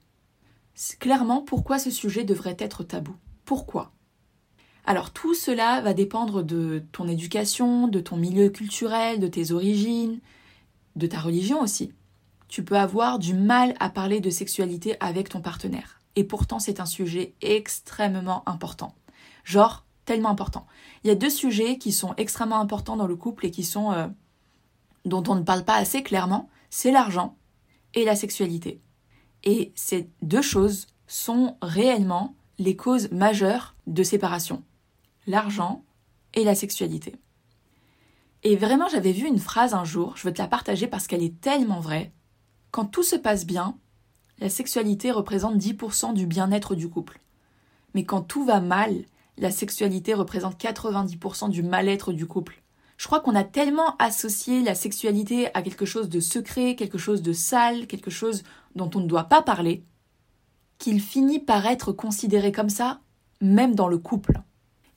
clairement 1.00 1.42
pourquoi 1.42 1.80
ce 1.80 1.92
sujet 1.92 2.24
devrait 2.24 2.58
être 2.60 2.84
tabou. 2.84 3.16
Pourquoi? 3.46 3.92
Alors 4.86 5.12
tout 5.12 5.36
cela 5.36 5.82
va 5.82 5.94
dépendre 5.94 6.44
de 6.44 6.84
ton 6.92 7.08
éducation, 7.08 7.88
de 7.88 8.00
ton 8.00 8.18
milieu 8.18 8.50
culturel, 8.50 9.20
de 9.20 9.28
tes 9.28 9.52
origines, 9.52 10.20
de 10.96 11.08
ta 11.08 11.20
religion 11.20 11.62
aussi. 11.62 11.94
Tu 12.48 12.64
peux 12.64 12.78
avoir 12.78 13.20
du 13.20 13.34
mal 13.34 13.76
à 13.80 13.90
parler 13.90 14.20
de 14.20 14.30
sexualité 14.30 14.96
avec 15.00 15.30
ton 15.30 15.42
partenaire. 15.42 16.02
Et 16.16 16.24
pourtant 16.24 16.60
c'est 16.60 16.80
un 16.80 16.86
sujet 16.86 17.36
extrêmement 17.42 18.44
important. 18.48 18.96
Genre 19.44 19.86
tellement 20.06 20.30
important. 20.30 20.66
Il 21.04 21.08
y 21.08 21.12
a 21.12 21.16
deux 21.16 21.30
sujets 21.30 21.78
qui 21.78 21.92
sont 21.92 22.14
extrêmement 22.18 22.60
importants 22.60 22.98
dans 22.98 23.08
le 23.08 23.16
couple 23.16 23.46
et 23.46 23.52
qui 23.52 23.64
sont 23.64 23.92
euh, 23.92 24.08
dont 25.06 25.24
on 25.28 25.36
ne 25.36 25.44
parle 25.44 25.64
pas 25.64 25.76
assez 25.76 26.04
clairement, 26.04 26.50
c'est 26.70 26.92
l'argent 26.92 27.38
et 27.94 28.04
la 28.04 28.16
sexualité. 28.16 28.82
Et 29.44 29.72
ces 29.76 30.10
deux 30.22 30.42
choses 30.42 30.88
sont 31.08 31.58
réellement 31.62 32.36
les 32.60 32.76
causes 32.76 33.12
majeures 33.12 33.76
de 33.88 34.04
séparation. 34.04 34.64
L'argent 35.28 35.84
et 36.34 36.44
la 36.44 36.56
sexualité. 36.56 37.16
Et 38.44 38.56
vraiment, 38.56 38.88
j'avais 38.88 39.12
vu 39.12 39.28
une 39.28 39.40
phrase 39.40 39.74
un 39.74 39.84
jour, 39.84 40.18
je 40.18 40.28
veux 40.28 40.34
te 40.34 40.42
la 40.42 40.48
partager 40.48 40.88
parce 40.88 41.08
qu'elle 41.08 41.24
est 41.24 41.40
tellement 41.42 41.80
vraie. 41.80 42.12
Quand 42.72 42.86
tout 42.86 43.04
se 43.04 43.16
passe 43.16 43.46
bien, 43.46 43.78
la 44.40 44.50
sexualité 44.50 45.12
représente 45.12 45.58
10% 45.58 46.14
du 46.14 46.26
bien-être 46.26 46.74
du 46.74 46.90
couple. 46.90 47.20
Mais 47.94 48.04
quand 48.04 48.22
tout 48.22 48.44
va 48.44 48.60
mal, 48.60 49.06
la 49.38 49.52
sexualité 49.52 50.14
représente 50.14 50.60
90% 50.60 51.50
du 51.50 51.62
mal-être 51.62 52.14
du 52.14 52.26
couple. 52.26 52.61
Je 53.02 53.08
crois 53.08 53.20
qu'on 53.20 53.34
a 53.34 53.44
tellement 53.44 53.96
associé 53.98 54.62
la 54.62 54.76
sexualité 54.76 55.48
à 55.56 55.64
quelque 55.64 55.88
chose 55.88 56.08
de 56.08 56.20
secret, 56.20 56.76
quelque 56.76 57.00
chose 57.00 57.24
de 57.24 57.34
sale, 57.34 57.88
quelque 57.88 58.12
chose 58.12 58.44
dont 58.76 58.92
on 58.94 59.00
ne 59.00 59.08
doit 59.08 59.24
pas 59.24 59.42
parler, 59.42 59.84
qu'il 60.78 61.02
finit 61.02 61.40
par 61.40 61.66
être 61.66 61.94
considéré 61.94 62.52
comme 62.52 62.70
ça, 62.70 63.02
même 63.42 63.74
dans 63.74 63.88
le 63.88 63.98
couple. 63.98 64.40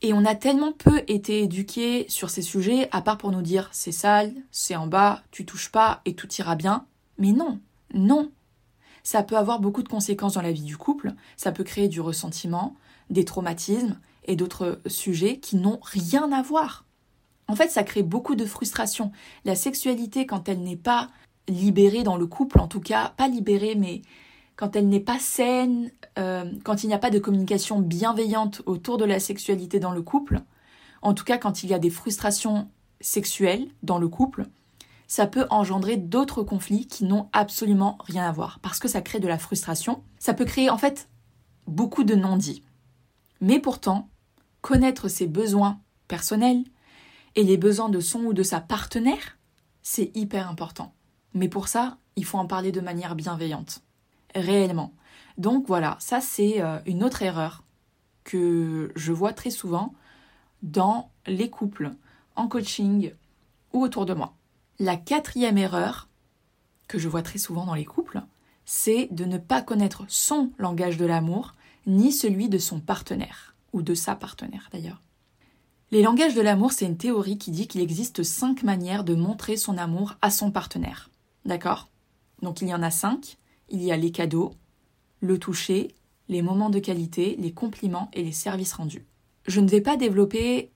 Et 0.03 0.13
on 0.13 0.27
a 0.27 0.35
tellement 0.35 0.73
peu 0.73 1.03
été 1.09 1.45
éduqués 1.45 2.05
sur 2.11 2.29
ces 2.29 2.43
sujets, 2.43 2.91
à 2.93 3.01
part 3.01 3.17
pour 3.17 3.33
nous 3.33 3.41
dire 3.41 3.71
c'est 3.73 3.91
sale, 3.91 4.35
c'est 4.51 4.77
en 4.77 4.87
bas, 4.87 5.23
tu 5.31 5.47
touches 5.47 5.73
pas 5.73 6.03
et 6.05 6.15
tout 6.15 6.29
ira 6.35 6.57
bien. 6.57 6.85
Mais 7.17 7.33
non, 7.33 7.59
non. 7.95 8.31
Ça 9.03 9.23
peut 9.23 9.39
avoir 9.39 9.61
beaucoup 9.61 9.83
de 9.83 9.89
conséquences 9.89 10.35
dans 10.35 10.43
la 10.43 10.53
vie 10.53 10.61
du 10.61 10.77
couple, 10.77 11.15
ça 11.39 11.53
peut 11.53 11.65
créer 11.65 11.89
du 11.89 12.03
ressentiment, 12.03 12.77
des 13.09 13.25
traumatismes 13.25 13.99
et 14.27 14.37
d'autres 14.37 14.83
sujets 14.89 15.39
qui 15.39 15.57
n'ont 15.57 15.81
rien 15.83 16.33
à 16.33 16.43
voir. 16.43 16.84
En 17.49 17.57
fait, 17.57 17.69
ça 17.69 17.83
crée 17.83 18.03
beaucoup 18.03 18.35
de 18.35 18.45
frustration. 18.45 19.13
La 19.45 19.55
sexualité, 19.55 20.27
quand 20.27 20.49
elle 20.49 20.63
n'est 20.63 20.77
pas 20.77 21.09
libérée 21.49 22.03
dans 22.03 22.17
le 22.17 22.27
couple, 22.27 22.61
en 22.61 22.69
tout 22.69 22.81
cas, 22.81 23.13
pas 23.17 23.29
libérée, 23.29 23.75
mais 23.75 24.03
quand 24.57 24.77
elle 24.77 24.89
n'est 24.89 25.01
pas 25.01 25.19
saine, 25.19 25.91
euh, 26.19 26.51
quand 26.65 26.85
il 26.85 26.87
n'y 26.89 26.95
a 26.95 26.99
pas 26.99 27.11
de 27.11 27.19
communication 27.19 27.81
bienveillante 27.81 28.63
autour 28.67 28.99
de 28.99 29.05
la 29.05 29.21
sexualité 29.21 29.81
dans 29.81 29.93
le 29.93 30.03
couple, 30.03 30.41
en 31.03 31.13
tout 31.13 31.25
cas 31.25 31.39
quand 31.39 31.63
il 31.63 31.71
y 31.71 31.75
a 31.75 31.79
des 31.79 31.91
frustrations 31.91 32.69
sexuelles 33.01 33.69
dans 33.83 33.99
le 33.99 34.09
couple, 34.09 34.47
ça 35.07 35.27
peut 35.27 35.47
engendrer 35.51 35.97
d'autres 35.97 36.43
conflits 36.43 36.87
qui 36.87 37.05
n'ont 37.05 37.29
absolument 37.33 37.99
rien 38.01 38.27
à 38.27 38.33
voir, 38.33 38.59
parce 38.63 38.79
que 38.79 38.89
ça 38.89 39.03
crée 39.03 39.21
de 39.21 39.29
la 39.29 39.39
frustration, 39.39 40.03
ça 40.19 40.35
peut 40.35 40.47
créer 40.47 40.71
en 40.71 40.79
fait 40.79 41.09
beaucoup 41.67 42.05
de 42.05 42.15
non-dits. 42.15 42.63
Mais 43.41 43.59
pourtant, 43.59 44.09
connaître 44.63 45.09
ses 45.09 45.27
besoins 45.27 45.81
personnels, 46.09 46.65
et 47.37 47.45
les 47.45 47.57
besoins 47.57 47.89
de 47.89 48.01
son 48.01 48.21
ou 48.21 48.33
de 48.33 48.43
sa 48.43 48.61
partenaire, 48.61 49.39
c'est 49.83 50.11
hyper 50.15 50.49
important. 50.49 50.95
Mais 51.35 51.49
pour 51.49 51.69
ça, 51.69 51.99
il 52.17 52.25
faut 52.25 52.39
en 52.39 52.47
parler 52.47 52.73
de 52.73 52.81
manière 52.81 53.15
bienveillante. 53.15 53.83
Réellement. 54.35 54.93
Donc 55.39 55.67
voilà, 55.67 55.97
ça 56.01 56.21
c'est 56.21 56.61
euh, 56.61 56.79
une 56.87 57.03
autre 57.03 57.23
erreur 57.23 57.65
que 58.23 58.93
je 58.97 59.13
vois 59.13 59.33
très 59.33 59.51
souvent 59.51 59.95
dans 60.63 61.11
les 61.27 61.51
couples, 61.51 61.93
en 62.37 62.49
coaching 62.49 63.13
ou 63.73 63.83
autour 63.83 64.07
de 64.07 64.15
moi. 64.15 64.35
La 64.79 64.97
quatrième 64.97 65.59
erreur 65.59 66.09
que 66.89 66.99
je 66.99 67.09
vois 67.09 67.23
très 67.23 67.39
souvent 67.39 67.67
dans 67.67 67.75
les 67.75 67.85
couples, 67.85 68.23
c'est 68.65 69.09
de 69.11 69.25
ne 69.25 69.39
pas 69.39 69.63
connaître 69.63 70.05
son 70.09 70.51
langage 70.59 70.97
de 70.97 71.05
l'amour, 71.05 71.55
ni 71.87 72.13
celui 72.13 72.49
de 72.49 72.59
son 72.59 72.81
partenaire, 72.81 73.55
ou 73.73 73.83
de 73.83 73.95
sa 73.95 74.15
partenaire 74.15 74.69
d'ailleurs. 74.73 75.01
Les 75.95 76.03
langages 76.03 76.35
de 76.35 76.41
l'amour, 76.41 76.73
c'est 76.73 76.87
une 76.87 76.97
théorie 76.97 77.39
qui 77.39 77.53
dit 77.53 77.69
qu'il 77.69 77.81
existe 77.81 78.25
cinq 78.25 78.65
manières 78.65 79.05
de 79.05 79.15
montrer 79.15 79.57
son 79.57 79.79
amour 79.79 80.15
à 80.23 80.31
son 80.33 80.51
partenaire. 80.51 81.09
D'accord? 81.45 81.89
Donc 82.43 82.61
il 82.61 82.67
y 82.67 82.75
en 82.75 82.83
a 82.83 82.91
cinq. 82.91 83.37
Il 83.69 83.81
y 83.81 83.93
a 83.93 83.97
les 83.97 84.11
cadeaux, 84.11 84.55
le 85.21 85.39
toucher, 85.39 85.95
les 86.29 86.43
moments 86.43 86.69
de 86.69 86.81
qualité, 86.81 87.37
les 87.39 87.53
compliments 87.53 88.11
et 88.13 88.25
les 88.25 88.33
services 88.33 88.73
rendus. 88.73 89.07
Je 89.47 89.61
ne 89.61 89.69
vais 89.69 89.81
pas 89.81 89.97
développer 89.97 90.73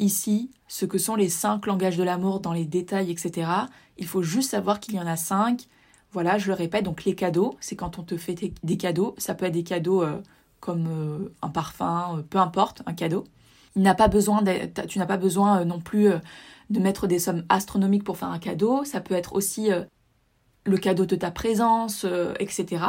ici 0.00 0.50
ce 0.66 0.84
que 0.84 0.98
sont 0.98 1.14
les 1.14 1.28
cinq 1.28 1.66
langages 1.66 1.96
de 1.96 2.02
l'amour 2.02 2.40
dans 2.40 2.52
les 2.52 2.64
détails, 2.64 3.12
etc. 3.12 3.48
Il 3.98 4.06
faut 4.08 4.22
juste 4.22 4.50
savoir 4.50 4.80
qu'il 4.80 4.96
y 4.96 5.00
en 5.00 5.06
a 5.06 5.14
cinq. 5.14 5.68
Voilà, 6.10 6.38
je 6.38 6.48
le 6.48 6.54
répète, 6.54 6.84
donc 6.84 7.04
les 7.04 7.14
cadeaux, 7.14 7.54
c'est 7.60 7.76
quand 7.76 8.00
on 8.00 8.02
te 8.02 8.16
fait 8.16 8.34
des 8.64 8.76
cadeaux. 8.76 9.14
Ça 9.16 9.36
peut 9.36 9.44
être 9.46 9.52
des 9.52 9.62
cadeaux 9.62 10.02
euh, 10.02 10.20
comme 10.58 10.88
euh, 10.88 11.32
un 11.40 11.50
parfum, 11.50 12.16
euh, 12.18 12.22
peu 12.22 12.38
importe, 12.38 12.82
un 12.86 12.94
cadeau 12.94 13.26
pas 13.94 14.08
besoin 14.08 14.42
tu 14.88 14.98
n'as 14.98 15.06
pas 15.06 15.16
besoin 15.16 15.60
euh, 15.60 15.64
non 15.64 15.80
plus 15.80 16.08
euh, 16.08 16.18
de 16.70 16.80
mettre 16.80 17.06
des 17.06 17.18
sommes 17.18 17.44
astronomiques 17.48 18.04
pour 18.04 18.16
faire 18.16 18.28
un 18.28 18.38
cadeau. 18.38 18.84
Ça 18.84 19.00
peut 19.00 19.14
être 19.14 19.34
aussi 19.34 19.72
euh, 19.72 19.82
le 20.64 20.78
cadeau 20.78 21.06
de 21.06 21.14
ta 21.14 21.30
présence, 21.30 22.04
etc. 22.40 22.84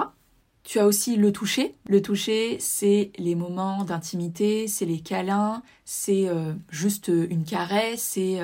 Tu 0.64 0.80
as 0.80 0.88
aussi 0.88 1.16
le 1.16 1.32
toucher. 1.32 1.76
Le 1.88 2.02
toucher, 2.02 2.58
c'est 2.60 3.12
les 3.18 3.36
moments 3.36 3.84
d'intimité, 3.84 4.68
c'est 4.68 4.86
les 4.86 5.00
câlins, 5.00 5.62
c'est 5.86 6.28
juste 6.72 7.10
une 7.10 7.44
caresse, 7.44 8.02
c'est 8.02 8.40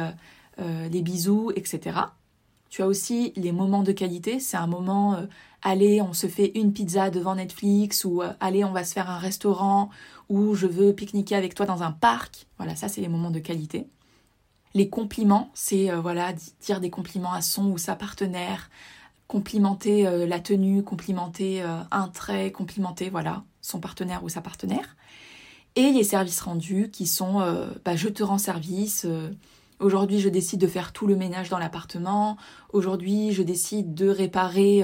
les 0.59 1.01
bisous, 1.01 1.51
etc. 1.55 1.97
Tu 2.69 2.83
as 2.83 2.87
aussi 2.87 3.33
les 3.35 3.51
moments 3.51 3.81
de 3.81 3.91
qualité. 3.91 4.39
C'est 4.39 4.57
un 4.57 4.67
moment, 4.67 5.17
allez, 5.63 6.01
on 6.01 6.13
se 6.13 6.27
fait 6.27 6.51
une 6.55 6.73
pizza 6.73 7.09
devant 7.09 7.35
Netflix 7.35 8.05
ou 8.05 8.21
allez, 8.39 8.63
on 8.63 8.71
va 8.71 8.83
se 8.83 8.93
faire 8.93 9.09
un 9.09 9.17
restaurant 9.17 9.89
ou 10.29 10.55
je 10.55 10.67
veux 10.67 10.93
pique-niquer 10.93 11.35
avec 11.35 11.55
toi 11.55 11.65
dans 11.65 11.83
un 11.83 11.91
parc. 11.91 12.47
Voilà, 12.57 12.75
ça 12.75 12.87
c'est 12.87 13.01
les 13.01 13.07
moments 13.07 13.31
de 13.31 13.39
qualité. 13.39 13.87
Les 14.73 14.89
compliments, 14.89 15.51
c'est 15.53 15.91
euh, 15.91 16.01
voilà 16.01 16.33
dire 16.61 16.79
des 16.79 16.89
compliments 16.89 17.33
à 17.33 17.41
son 17.41 17.67
ou 17.67 17.77
sa 17.77 17.95
partenaire, 17.95 18.69
complimenter 19.27 20.07
euh, 20.07 20.25
la 20.25 20.39
tenue, 20.39 20.83
complimenter 20.83 21.61
euh, 21.61 21.77
un 21.91 22.07
trait, 22.07 22.51
complimenter 22.51 23.09
voilà 23.09 23.43
son 23.61 23.79
partenaire 23.79 24.23
ou 24.23 24.29
sa 24.29 24.41
partenaire. 24.41 24.95
Et 25.75 25.91
les 25.91 26.03
services 26.03 26.41
rendus 26.41 26.89
qui 26.91 27.07
sont 27.07 27.39
bah, 27.83 27.95
je 27.95 28.07
te 28.07 28.21
rends 28.21 28.37
service. 28.37 29.07
Aujourd'hui, 29.79 30.19
je 30.19 30.29
décide 30.29 30.61
de 30.61 30.67
faire 30.67 30.93
tout 30.93 31.07
le 31.07 31.15
ménage 31.15 31.49
dans 31.49 31.57
l'appartement. 31.57 32.37
Aujourd'hui, 32.73 33.31
je 33.31 33.41
décide 33.41 33.95
de 33.95 34.07
réparer, 34.07 34.83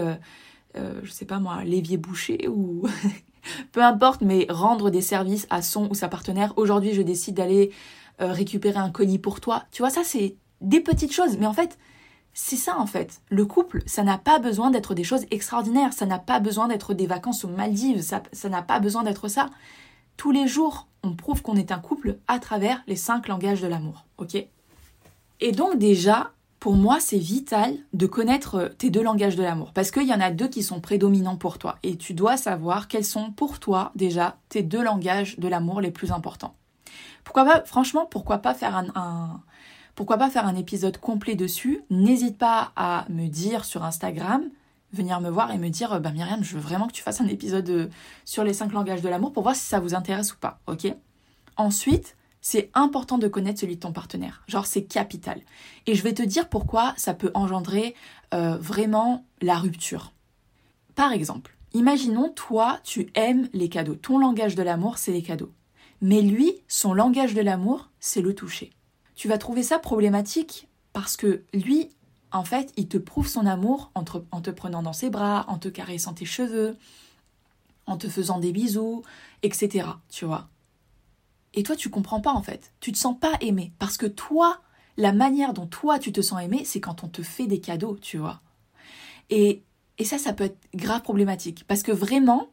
je 0.75 1.11
sais 1.11 1.25
pas 1.25 1.39
moi, 1.39 1.63
l'évier 1.63 1.97
bouché 1.97 2.47
ou 2.47 2.87
peu 3.71 3.83
importe, 3.83 4.21
mais 4.21 4.45
rendre 4.49 4.89
des 4.89 5.01
services 5.01 5.47
à 5.49 5.61
son 5.61 5.89
ou 5.89 5.93
sa 5.93 6.07
partenaire. 6.07 6.53
Aujourd'hui, 6.57 6.93
je 6.93 7.01
décide 7.01 7.35
d'aller 7.35 7.71
euh, 8.21 8.31
récupérer 8.31 8.79
un 8.79 8.89
colis 8.89 9.19
pour 9.19 9.39
toi. 9.39 9.63
Tu 9.71 9.81
vois, 9.81 9.89
ça, 9.89 10.01
c'est 10.03 10.35
des 10.61 10.81
petites 10.81 11.13
choses. 11.13 11.37
Mais 11.37 11.45
en 11.45 11.53
fait, 11.53 11.77
c'est 12.33 12.55
ça, 12.55 12.77
en 12.77 12.85
fait. 12.85 13.21
Le 13.29 13.45
couple, 13.45 13.81
ça 13.85 14.03
n'a 14.03 14.17
pas 14.17 14.39
besoin 14.39 14.71
d'être 14.71 14.93
des 14.93 15.03
choses 15.03 15.25
extraordinaires. 15.31 15.93
Ça 15.93 16.05
n'a 16.05 16.19
pas 16.19 16.39
besoin 16.39 16.67
d'être 16.67 16.93
des 16.93 17.07
vacances 17.07 17.45
aux 17.45 17.49
Maldives. 17.49 18.01
Ça 18.01 18.49
n'a 18.49 18.61
pas 18.61 18.79
besoin 18.79 19.03
d'être 19.03 19.27
ça. 19.27 19.49
Tous 20.17 20.31
les 20.31 20.47
jours, 20.47 20.87
on 21.03 21.15
prouve 21.15 21.41
qu'on 21.41 21.55
est 21.55 21.71
un 21.71 21.79
couple 21.79 22.17
à 22.27 22.39
travers 22.39 22.83
les 22.87 22.97
cinq 22.97 23.27
langages 23.27 23.61
de 23.61 23.67
l'amour. 23.67 24.05
OK? 24.17 24.35
Et 25.41 25.51
donc, 25.53 25.77
déjà, 25.77 26.33
pour 26.59 26.75
moi, 26.75 26.99
c'est 26.99 27.17
vital 27.17 27.77
de 27.93 28.05
connaître 28.05 28.55
euh, 28.55 28.69
tes 28.69 28.89
deux 28.89 29.01
langages 29.01 29.35
de 29.35 29.43
l'amour. 29.43 29.71
Parce 29.73 29.91
qu'il 29.91 30.07
y 30.07 30.13
en 30.13 30.19
a 30.19 30.31
deux 30.31 30.47
qui 30.49 30.61
sont 30.61 30.81
prédominants 30.81 31.37
pour 31.37 31.57
toi. 31.57 31.77
Et 31.83 31.95
tu 31.95 32.13
dois 32.13 32.37
savoir 32.37 32.87
quels 32.87 33.05
sont 33.05 33.31
pour 33.31 33.59
toi 33.59 33.91
déjà 33.95 34.37
tes 34.49 34.61
deux 34.61 34.83
langages 34.83 35.39
de 35.39 35.47
l'amour 35.47 35.79
les 35.81 35.91
plus 35.91 36.11
importants. 36.11 36.55
Pourquoi 37.23 37.45
pas, 37.45 37.63
franchement, 37.63 38.05
pourquoi 38.05 38.39
pas 38.39 38.53
faire 38.53 38.75
un, 38.75 39.41
pourquoi 39.95 40.17
pas 40.17 40.29
faire 40.29 40.47
un 40.47 40.55
épisode 40.55 40.97
complet 40.97 41.35
dessus? 41.35 41.81
N'hésite 41.89 42.37
pas 42.37 42.71
à 42.75 43.05
me 43.09 43.27
dire 43.27 43.65
sur 43.65 43.83
Instagram, 43.83 44.43
venir 44.91 45.21
me 45.21 45.29
voir 45.29 45.51
et 45.51 45.57
me 45.57 45.69
dire, 45.69 45.99
bah 46.01 46.11
Myriam, 46.11 46.43
je 46.43 46.55
veux 46.55 46.61
vraiment 46.61 46.87
que 46.87 46.93
tu 46.93 47.03
fasses 47.03 47.21
un 47.21 47.27
épisode 47.27 47.69
euh, 47.69 47.87
sur 48.25 48.43
les 48.43 48.53
cinq 48.53 48.73
langages 48.73 49.01
de 49.01 49.09
l'amour 49.09 49.31
pour 49.31 49.43
voir 49.43 49.55
si 49.55 49.65
ça 49.65 49.79
vous 49.79 49.95
intéresse 49.95 50.33
ou 50.33 50.37
pas. 50.37 50.59
Ok? 50.67 50.93
Ensuite, 51.55 52.15
c'est 52.41 52.69
important 52.73 53.17
de 53.17 53.27
connaître 53.27 53.59
celui 53.59 53.75
de 53.75 53.81
ton 53.81 53.91
partenaire. 53.91 54.43
Genre, 54.47 54.65
c'est 54.65 54.83
capital. 54.83 55.41
Et 55.87 55.95
je 55.95 56.03
vais 56.03 56.13
te 56.13 56.23
dire 56.23 56.49
pourquoi 56.49 56.93
ça 56.97 57.13
peut 57.13 57.31
engendrer 57.33 57.95
euh, 58.33 58.57
vraiment 58.57 59.25
la 59.41 59.55
rupture. 59.55 60.13
Par 60.95 61.11
exemple, 61.11 61.57
imaginons, 61.73 62.29
toi, 62.29 62.79
tu 62.83 63.09
aimes 63.15 63.49
les 63.53 63.69
cadeaux. 63.69 63.95
Ton 63.95 64.17
langage 64.17 64.55
de 64.55 64.63
l'amour, 64.63 64.97
c'est 64.97 65.11
les 65.11 65.21
cadeaux. 65.21 65.51
Mais 66.01 66.21
lui, 66.21 66.53
son 66.67 66.93
langage 66.93 67.33
de 67.33 67.41
l'amour, 67.41 67.89
c'est 67.99 68.21
le 68.21 68.33
toucher. 68.33 68.71
Tu 69.15 69.27
vas 69.27 69.37
trouver 69.37 69.63
ça 69.63 69.79
problématique 69.79 70.67
parce 70.93 71.17
que 71.17 71.43
lui, 71.53 71.89
en 72.31 72.45
fait, 72.45 72.71
il 72.77 72.87
te 72.87 72.97
prouve 72.97 73.27
son 73.27 73.45
amour 73.45 73.91
en 73.95 74.03
te 74.41 74.51
prenant 74.51 74.81
dans 74.81 74.93
ses 74.93 75.09
bras, 75.09 75.45
en 75.49 75.57
te 75.57 75.67
caressant 75.67 76.13
tes 76.13 76.25
cheveux, 76.25 76.77
en 77.85 77.97
te 77.97 78.07
faisant 78.07 78.39
des 78.39 78.51
bisous, 78.51 79.03
etc. 79.43 79.87
Tu 80.09 80.25
vois 80.25 80.47
et 81.53 81.63
toi, 81.63 81.75
tu 81.75 81.89
comprends 81.89 82.21
pas 82.21 82.33
en 82.33 82.41
fait. 82.41 82.73
Tu 82.79 82.91
te 82.91 82.97
sens 82.97 83.17
pas 83.19 83.37
aimé. 83.41 83.73
Parce 83.79 83.97
que 83.97 84.05
toi, 84.05 84.61
la 84.97 85.13
manière 85.13 85.53
dont 85.53 85.67
toi 85.67 85.99
tu 85.99 86.11
te 86.11 86.21
sens 86.21 86.41
aimé, 86.41 86.63
c'est 86.65 86.79
quand 86.79 87.03
on 87.03 87.07
te 87.07 87.21
fait 87.21 87.47
des 87.47 87.59
cadeaux, 87.61 87.97
tu 87.99 88.17
vois. 88.17 88.41
Et, 89.29 89.63
et 89.97 90.05
ça, 90.05 90.17
ça 90.17 90.33
peut 90.33 90.45
être 90.45 90.59
grave 90.73 91.01
problématique. 91.01 91.65
Parce 91.67 91.83
que 91.83 91.91
vraiment, 91.91 92.49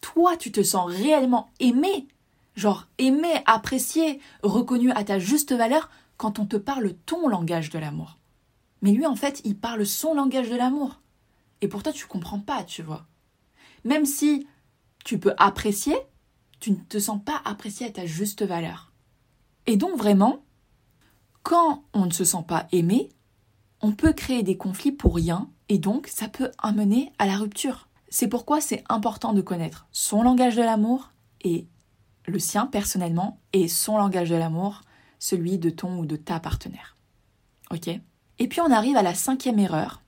toi, 0.00 0.36
tu 0.36 0.52
te 0.52 0.62
sens 0.62 0.90
réellement 0.90 1.50
aimé 1.60 2.08
genre 2.54 2.86
aimé, 2.98 3.42
apprécié, 3.46 4.20
reconnu 4.42 4.90
à 4.92 5.04
ta 5.04 5.18
juste 5.18 5.52
valeur 5.52 5.90
quand 6.16 6.38
on 6.38 6.46
te 6.46 6.56
parle 6.56 6.94
ton 7.06 7.28
langage 7.28 7.70
de 7.70 7.78
l'amour. 7.78 8.18
Mais 8.82 8.92
lui, 8.92 9.06
en 9.06 9.16
fait, 9.16 9.40
il 9.44 9.56
parle 9.56 9.86
son 9.86 10.14
langage 10.14 10.50
de 10.50 10.56
l'amour. 10.56 11.00
Et 11.60 11.68
pour 11.68 11.82
toi, 11.82 11.92
tu 11.92 12.06
comprends 12.06 12.40
pas, 12.40 12.64
tu 12.64 12.82
vois. 12.82 13.06
Même 13.84 14.06
si 14.06 14.46
tu 15.04 15.18
peux 15.18 15.34
apprécier, 15.38 15.96
tu 16.60 16.70
ne 16.70 16.76
te 16.76 16.98
sens 16.98 17.20
pas 17.24 17.40
apprécié 17.44 17.86
à 17.86 17.90
ta 17.90 18.06
juste 18.06 18.42
valeur. 18.42 18.92
Et 19.66 19.76
donc 19.76 19.96
vraiment, 19.96 20.44
quand 21.42 21.84
on 21.92 22.06
ne 22.06 22.12
se 22.12 22.24
sent 22.24 22.44
pas 22.46 22.66
aimé, 22.72 23.10
on 23.80 23.92
peut 23.92 24.12
créer 24.12 24.42
des 24.42 24.56
conflits 24.56 24.92
pour 24.92 25.14
rien 25.14 25.50
et 25.68 25.78
donc 25.78 26.06
ça 26.06 26.28
peut 26.28 26.50
amener 26.58 27.12
à 27.18 27.26
la 27.26 27.36
rupture. 27.36 27.88
C'est 28.08 28.28
pourquoi 28.28 28.60
c'est 28.60 28.84
important 28.88 29.32
de 29.32 29.42
connaître 29.42 29.86
son 29.92 30.22
langage 30.22 30.56
de 30.56 30.62
l'amour 30.62 31.10
et 31.42 31.66
le 32.26 32.38
sien 32.38 32.66
personnellement 32.66 33.40
et 33.52 33.68
son 33.68 33.98
langage 33.98 34.30
de 34.30 34.36
l'amour, 34.36 34.82
celui 35.18 35.58
de 35.58 35.70
ton 35.70 35.98
ou 35.98 36.06
de 36.06 36.16
ta 36.16 36.40
partenaire. 36.40 36.96
Ok? 37.70 37.88
Et 38.38 38.48
puis 38.48 38.60
on 38.60 38.70
arrive 38.70 38.96
à 38.96 39.02
la 39.02 39.14
cinquième 39.14 39.58
erreur. 39.58 40.02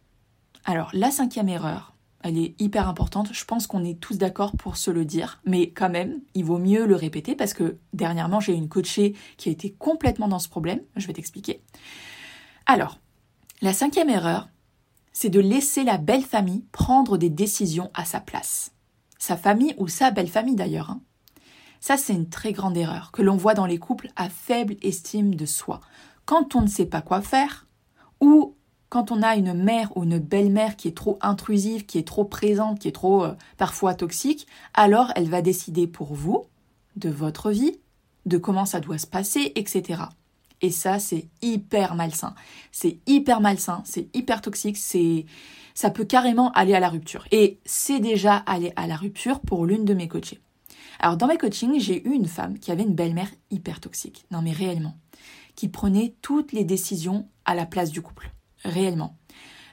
Alors 0.64 0.90
la 0.92 1.10
cinquième 1.10 1.48
erreur, 1.48 1.95
elle 2.26 2.38
est 2.38 2.60
hyper 2.60 2.88
importante. 2.88 3.32
Je 3.32 3.44
pense 3.44 3.66
qu'on 3.66 3.84
est 3.84 4.00
tous 4.00 4.18
d'accord 4.18 4.52
pour 4.56 4.76
se 4.76 4.90
le 4.90 5.04
dire, 5.04 5.40
mais 5.44 5.70
quand 5.70 5.88
même, 5.88 6.20
il 6.34 6.44
vaut 6.44 6.58
mieux 6.58 6.86
le 6.86 6.96
répéter 6.96 7.34
parce 7.36 7.54
que 7.54 7.78
dernièrement, 7.92 8.40
j'ai 8.40 8.54
une 8.54 8.68
coachée 8.68 9.14
qui 9.36 9.48
a 9.48 9.52
été 9.52 9.72
complètement 9.72 10.28
dans 10.28 10.38
ce 10.38 10.48
problème. 10.48 10.80
Je 10.96 11.06
vais 11.06 11.12
t'expliquer. 11.12 11.62
Alors, 12.66 12.98
la 13.62 13.72
cinquième 13.72 14.10
erreur, 14.10 14.48
c'est 15.12 15.30
de 15.30 15.40
laisser 15.40 15.84
la 15.84 15.98
belle 15.98 16.24
famille 16.24 16.64
prendre 16.72 17.16
des 17.16 17.30
décisions 17.30 17.90
à 17.94 18.04
sa 18.04 18.20
place. 18.20 18.72
Sa 19.18 19.36
famille 19.36 19.74
ou 19.78 19.88
sa 19.88 20.10
belle 20.10 20.28
famille 20.28 20.56
d'ailleurs. 20.56 20.90
Hein. 20.90 21.00
Ça, 21.80 21.96
c'est 21.96 22.12
une 22.12 22.28
très 22.28 22.52
grande 22.52 22.76
erreur 22.76 23.12
que 23.12 23.22
l'on 23.22 23.36
voit 23.36 23.54
dans 23.54 23.66
les 23.66 23.78
couples 23.78 24.08
à 24.16 24.28
faible 24.28 24.76
estime 24.82 25.34
de 25.34 25.46
soi. 25.46 25.80
Quand 26.24 26.56
on 26.56 26.62
ne 26.62 26.66
sait 26.66 26.86
pas 26.86 27.02
quoi 27.02 27.22
faire, 27.22 27.66
ou 28.20 28.55
quand 28.88 29.10
on 29.10 29.22
a 29.22 29.36
une 29.36 29.54
mère 29.54 29.96
ou 29.96 30.04
une 30.04 30.18
belle-mère 30.18 30.76
qui 30.76 30.88
est 30.88 30.96
trop 30.96 31.18
intrusive, 31.20 31.86
qui 31.86 31.98
est 31.98 32.06
trop 32.06 32.24
présente, 32.24 32.78
qui 32.78 32.88
est 32.88 32.92
trop 32.92 33.24
euh, 33.24 33.34
parfois 33.56 33.94
toxique, 33.94 34.46
alors 34.74 35.12
elle 35.16 35.28
va 35.28 35.42
décider 35.42 35.86
pour 35.86 36.14
vous 36.14 36.44
de 36.96 37.10
votre 37.10 37.50
vie, 37.50 37.80
de 38.26 38.38
comment 38.38 38.64
ça 38.64 38.80
doit 38.80 38.98
se 38.98 39.06
passer, 39.06 39.52
etc. 39.54 40.02
Et 40.62 40.70
ça, 40.70 40.98
c'est 40.98 41.28
hyper 41.42 41.94
malsain. 41.94 42.34
C'est 42.72 42.98
hyper 43.06 43.40
malsain, 43.40 43.82
c'est 43.84 44.08
hyper 44.14 44.40
toxique, 44.40 44.76
c'est 44.76 45.26
ça 45.74 45.90
peut 45.90 46.06
carrément 46.06 46.50
aller 46.52 46.74
à 46.74 46.80
la 46.80 46.88
rupture. 46.88 47.26
Et 47.30 47.58
c'est 47.66 48.00
déjà 48.00 48.36
allé 48.36 48.72
à 48.76 48.86
la 48.86 48.96
rupture 48.96 49.40
pour 49.40 49.66
l'une 49.66 49.84
de 49.84 49.92
mes 49.92 50.08
coachées. 50.08 50.40
Alors 50.98 51.18
dans 51.18 51.26
mes 51.26 51.36
coachings, 51.36 51.78
j'ai 51.78 52.06
eu 52.06 52.12
une 52.12 52.28
femme 52.28 52.58
qui 52.58 52.72
avait 52.72 52.84
une 52.84 52.94
belle-mère 52.94 53.30
hyper 53.50 53.80
toxique. 53.80 54.24
Non 54.30 54.40
mais 54.40 54.52
réellement. 54.52 54.96
Qui 55.54 55.68
prenait 55.68 56.14
toutes 56.22 56.52
les 56.52 56.64
décisions 56.64 57.28
à 57.44 57.54
la 57.54 57.66
place 57.66 57.90
du 57.90 58.00
couple 58.00 58.32
réellement. 58.66 59.16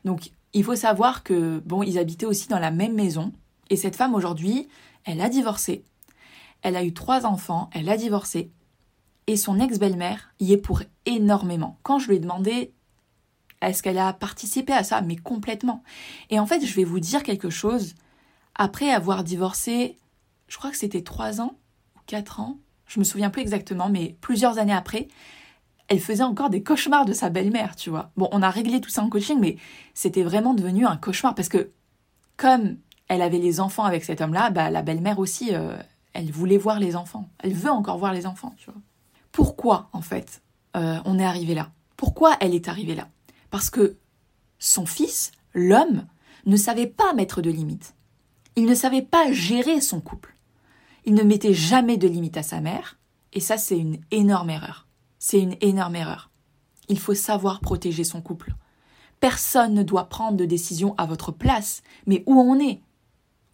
Donc 0.06 0.32
il 0.54 0.64
faut 0.64 0.76
savoir 0.76 1.24
que 1.24 1.60
bon, 1.66 1.84
ils 1.84 1.98
habitaient 1.98 2.26
aussi 2.26 2.48
dans 2.48 2.60
la 2.60 2.72
même 2.72 2.94
maison 2.94 3.34
et 3.70 3.78
cette 3.78 3.96
femme 3.96 4.16
aujourd'hui, 4.16 4.68
elle 5.06 5.22
a 5.22 5.30
divorcé. 5.30 5.86
Elle 6.62 6.76
a 6.76 6.84
eu 6.84 6.94
trois 6.94 7.26
enfants, 7.26 7.70
elle 7.74 7.90
a 7.90 7.98
divorcé 7.98 8.52
et 9.28 9.38
son 9.38 9.60
ex-belle-mère 9.60 10.34
y 10.40 10.54
est 10.54 10.58
pour 10.58 10.82
énormément. 11.06 11.78
Quand 11.84 12.00
je 12.00 12.10
lui 12.10 12.18
ai 12.18 12.20
demandé 12.20 12.74
est-ce 13.62 13.82
qu'elle 13.82 13.98
a 13.98 14.12
participé 14.14 14.74
à 14.74 14.84
ça, 14.84 15.02
mais 15.02 15.16
complètement. 15.16 15.84
Et 16.30 16.40
en 16.40 16.46
fait, 16.46 16.66
je 16.66 16.76
vais 16.76 16.84
vous 16.84 17.00
dire 17.00 17.24
quelque 17.24 17.50
chose. 17.50 17.96
Après 18.56 18.90
avoir 18.92 19.24
divorcé, 19.24 19.98
je 20.48 20.58
crois 20.58 20.70
que 20.70 20.78
c'était 20.78 21.02
trois 21.02 21.42
ans 21.42 21.56
ou 21.96 22.00
quatre 22.06 22.40
ans, 22.40 22.60
je 22.88 23.00
me 23.00 23.06
souviens 23.06 23.30
plus 23.30 23.42
exactement, 23.42 23.90
mais 23.90 24.18
plusieurs 24.22 24.58
années 24.58 24.74
après, 24.74 25.08
elle 25.88 26.00
faisait 26.00 26.24
encore 26.24 26.50
des 26.50 26.64
cauchemars 26.64 27.06
de 27.06 27.14
sa 27.14 27.30
belle-mère, 27.30 27.76
tu 27.76 27.90
vois. 27.90 28.12
Bon, 28.18 28.30
on 28.32 28.42
a 28.42 28.50
réglé 28.50 28.82
tout 28.82 28.90
ça 28.90 29.04
en 29.04 29.10
coaching, 29.10 29.40
mais 29.40 29.58
c'était 29.94 30.24
vraiment 30.24 30.54
devenu 30.54 30.86
un 30.86 30.98
cauchemar 30.98 31.36
parce 31.36 31.50
que 31.50 31.72
comme 32.38 32.78
elle 33.08 33.22
avait 33.22 33.40
les 33.40 33.60
enfants 33.60 33.84
avec 33.84 34.04
cet 34.04 34.22
homme-là, 34.22 34.50
bah, 34.50 34.70
la 34.70 34.82
belle-mère 34.82 35.20
aussi, 35.20 35.54
euh, 35.54 35.78
elle 36.14 36.32
voulait 36.32 36.58
voir 36.58 36.80
les 36.80 36.96
enfants. 36.96 37.30
Elle 37.40 37.54
veut 37.54 37.70
encore 37.70 37.98
voir 37.98 38.14
les 38.14 38.26
enfants, 38.26 38.56
tu 38.58 38.66
vois. 38.66 38.80
Pourquoi, 39.32 39.90
en 39.94 40.02
fait, 40.02 40.42
euh, 40.76 41.00
on 41.06 41.20
est 41.20 41.26
arrivé 41.26 41.54
là? 41.54 41.72
Pourquoi 41.98 42.38
elle 42.40 42.56
est 42.56 42.68
arrivée 42.68 42.96
là? 42.96 43.10
Parce 43.50 43.70
que 43.70 43.98
son 44.60 44.86
fils, 44.86 45.32
l'homme, 45.54 46.06
ne 46.46 46.56
savait 46.56 46.88
pas 46.88 47.14
mettre 47.14 47.42
de 47.42 47.50
limites. 47.50 47.96
Il 48.56 48.66
ne 48.66 48.76
savait 48.76 49.02
pas 49.02 49.32
gérer 49.32 49.82
son 49.82 50.02
couple. 50.02 50.36
Il 51.06 51.14
ne 51.16 51.24
mettait 51.24 51.54
jamais 51.54 51.98
de 51.98 52.08
limites 52.08 52.38
à 52.38 52.44
sa 52.44 52.62
mère, 52.62 52.98
et 53.34 53.40
ça, 53.40 53.58
c'est 53.58 53.78
une 53.78 54.00
énorme 54.12 54.52
erreur. 54.52 54.88
C'est 55.26 55.40
une 55.40 55.56
énorme 55.62 55.96
erreur. 55.96 56.32
Il 56.90 57.00
faut 57.00 57.14
savoir 57.14 57.62
protéger 57.62 58.04
son 58.04 58.22
couple. 58.22 58.56
Personne 59.22 59.74
ne 59.74 59.82
doit 59.82 60.10
prendre 60.10 60.36
de 60.36 60.44
décision 60.44 60.96
à 60.98 61.06
votre 61.06 61.32
place, 61.32 61.82
mais 62.06 62.26
où 62.26 62.42
on 62.42 62.60
est? 62.60 62.82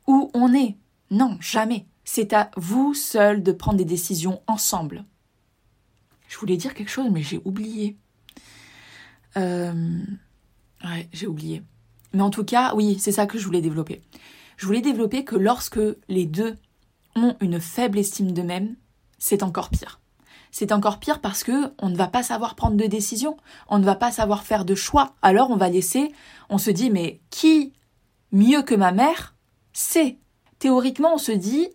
Où 0.08 0.32
on 0.34 0.52
est? 0.56 0.78
Non, 1.12 1.38
jamais. 1.40 1.86
C'est 2.04 2.34
à 2.34 2.50
vous 2.58 2.96
seul 2.96 3.44
de 3.44 3.52
prendre 3.52 3.78
des 3.78 3.86
décisions 3.86 4.42
ensemble. 4.48 5.06
Je 6.28 6.40
voulais 6.40 6.58
dire 6.58 6.74
quelque 6.74 6.90
chose, 6.90 7.12
mais 7.12 7.22
j'ai 7.22 7.40
oublié. 7.46 7.98
Euh... 9.38 10.02
Ouais, 10.84 11.08
j'ai 11.14 11.28
oublié. 11.28 11.62
Mais 12.14 12.24
en 12.24 12.32
tout 12.32 12.46
cas, 12.46 12.74
oui, 12.74 12.98
c'est 12.98 13.12
ça 13.12 13.28
que 13.28 13.38
je 13.38 13.46
voulais 13.46 13.62
développer. 13.62 14.02
Je 14.58 14.66
voulais 14.66 14.82
développer 14.82 15.24
que 15.24 15.36
lorsque 15.36 15.80
les 16.08 16.26
deux 16.26 16.58
ont 17.16 17.38
une 17.42 17.62
faible 17.62 18.00
estime 18.00 18.32
d'eux-mêmes, 18.32 18.76
c'est 19.20 19.44
encore 19.44 19.70
pire 19.70 20.00
c'est 20.52 20.72
encore 20.72 21.00
pire 21.00 21.22
parce 21.22 21.44
que 21.44 21.74
on 21.80 21.90
ne 21.90 21.96
va 21.96 22.08
pas 22.08 22.24
savoir 22.24 22.56
prendre 22.56 22.78
de 22.78 22.86
décisions, 22.86 23.38
on 23.68 23.80
ne 23.80 23.86
va 23.86 23.96
pas 23.96 24.12
savoir 24.12 24.44
faire 24.44 24.66
de 24.66 24.76
choix. 24.76 25.16
Alors 25.22 25.52
on 25.52 25.58
va 25.58 25.70
laisser, 25.70 26.12
on 26.50 26.58
se 26.58 26.72
dit 26.72 26.90
mais 26.90 27.20
qui 27.30 27.74
mieux 28.32 28.62
que 28.62 28.76
ma 28.76 28.92
mère 28.92 29.36
sait? 29.74 30.18
Théoriquement, 30.60 31.16
on 31.16 31.18
se 31.18 31.32
dit 31.32 31.70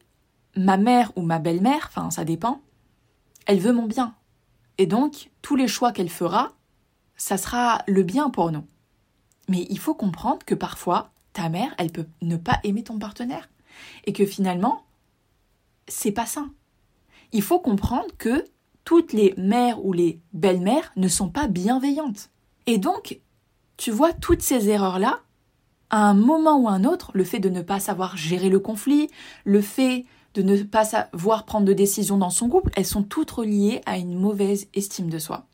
ma 0.57 0.77
mère 0.77 1.13
ou 1.17 1.23
ma 1.23 1.39
belle-mère, 1.39 1.89
enfin 1.89 2.11
ça 2.11 2.25
dépend, 2.25 2.61
elle 3.47 3.61
veut 3.61 3.73
mon 3.73 3.87
bien. 3.87 4.15
Et 4.79 4.87
donc 4.87 5.31
tous 5.43 5.57
les 5.57 5.69
choix 5.69 5.93
qu'elle 5.93 6.11
fera, 6.11 6.53
ça 7.17 7.37
sera 7.37 7.83
le 7.87 8.03
bien 8.03 8.31
pour 8.31 8.51
nous. 8.51 8.67
Mais 9.49 9.67
il 9.71 9.79
faut 9.79 9.95
comprendre 9.95 10.45
que 10.45 10.55
parfois 10.55 11.11
ta 11.33 11.49
mère, 11.49 11.75
elle 11.79 11.93
peut 11.93 12.07
ne 12.23 12.37
pas 12.37 12.61
aimer 12.65 12.85
ton 12.85 12.99
partenaire 12.99 13.49
et 14.05 14.13
que 14.13 14.27
finalement 14.27 14.85
c'est 15.89 16.13
pas 16.13 16.27
sain. 16.27 16.51
Il 17.33 17.43
faut 17.43 17.59
comprendre 17.59 18.09
que 18.17 18.45
toutes 18.85 19.13
les 19.13 19.35
mères 19.37 19.85
ou 19.85 19.93
les 19.93 20.21
belles-mères 20.33 20.93
ne 20.97 21.09
sont 21.09 21.29
pas 21.29 21.49
bienveillantes. 21.49 22.31
Et 22.67 22.79
donc, 22.79 23.21
tu 23.77 23.91
vois, 23.91 24.13
toutes 24.13 24.43
ces 24.43 24.69
erreurs-là, 24.69 25.21
à 25.91 25.99
un 25.99 26.15
moment 26.15 26.59
ou 26.59 26.69
un 26.69 26.85
autre, 26.85 27.11
le 27.15 27.25
fait 27.25 27.41
de 27.41 27.49
ne 27.49 27.63
pas 27.63 27.81
savoir 27.81 28.17
gérer 28.17 28.49
le 28.49 28.59
conflit, 28.59 29.09
le 29.45 29.61
fait 29.61 30.07
de 30.35 30.43
ne 30.43 30.63
pas 30.63 30.85
savoir 30.85 31.45
prendre 31.45 31.67
de 31.67 31.73
décisions 31.73 32.19
dans 32.19 32.31
son 32.31 32.49
couple, 32.49 32.73
elles 32.77 32.87
sont 32.87 33.03
toutes 33.03 33.31
reliées 33.31 33.81
à 33.87 33.99
une 33.99 34.19
mauvaise 34.19 34.67
estime 34.75 35.09
de 35.09 35.19
soi, 35.19 35.47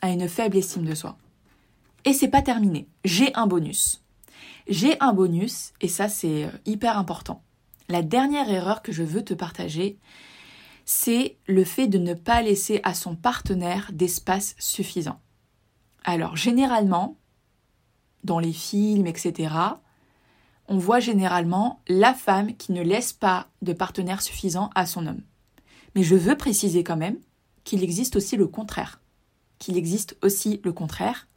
à 0.00 0.10
une 0.10 0.28
faible 0.28 0.56
estime 0.56 0.84
de 0.84 0.94
soi. 0.94 1.16
Et 2.04 2.12
c'est 2.12 2.28
pas 2.28 2.42
terminé. 2.42 2.88
J'ai 3.04 3.34
un 3.34 3.46
bonus. 3.46 4.02
J'ai 4.68 5.00
un 5.00 5.12
bonus, 5.12 5.72
et 5.80 5.88
ça 5.88 6.08
c'est 6.08 6.44
euh, 6.44 6.50
hyper 6.64 6.96
important. 6.96 7.42
La 7.88 8.02
dernière 8.02 8.48
erreur 8.48 8.82
que 8.82 8.92
je 8.92 9.02
veux 9.02 9.24
te 9.24 9.34
partager, 9.34 9.98
c'est 10.84 11.36
le 11.46 11.64
fait 11.64 11.86
de 11.86 11.98
ne 11.98 12.14
pas 12.14 12.42
laisser 12.42 12.80
à 12.82 12.94
son 12.94 13.14
partenaire 13.16 13.90
d'espace 13.92 14.54
suffisant. 14.58 15.20
Alors 16.04 16.36
généralement, 16.36 17.16
dans 18.24 18.38
les 18.38 18.52
films, 18.52 19.06
etc., 19.06 19.54
on 20.68 20.78
voit 20.78 21.00
généralement 21.00 21.80
la 21.88 22.14
femme 22.14 22.56
qui 22.56 22.72
ne 22.72 22.82
laisse 22.82 23.12
pas 23.12 23.48
de 23.62 23.72
partenaire 23.72 24.22
suffisant 24.22 24.70
à 24.74 24.86
son 24.86 25.06
homme. 25.06 25.22
Mais 25.94 26.02
je 26.02 26.16
veux 26.16 26.36
préciser 26.36 26.84
quand 26.84 26.96
même 26.96 27.18
qu'il 27.64 27.82
existe 27.82 28.16
aussi 28.16 28.36
le 28.36 28.46
contraire. 28.46 29.00
Qu'il 29.58 29.76
existe 29.76 30.16
aussi 30.22 30.60
le 30.64 30.72
contraire, 30.72 31.28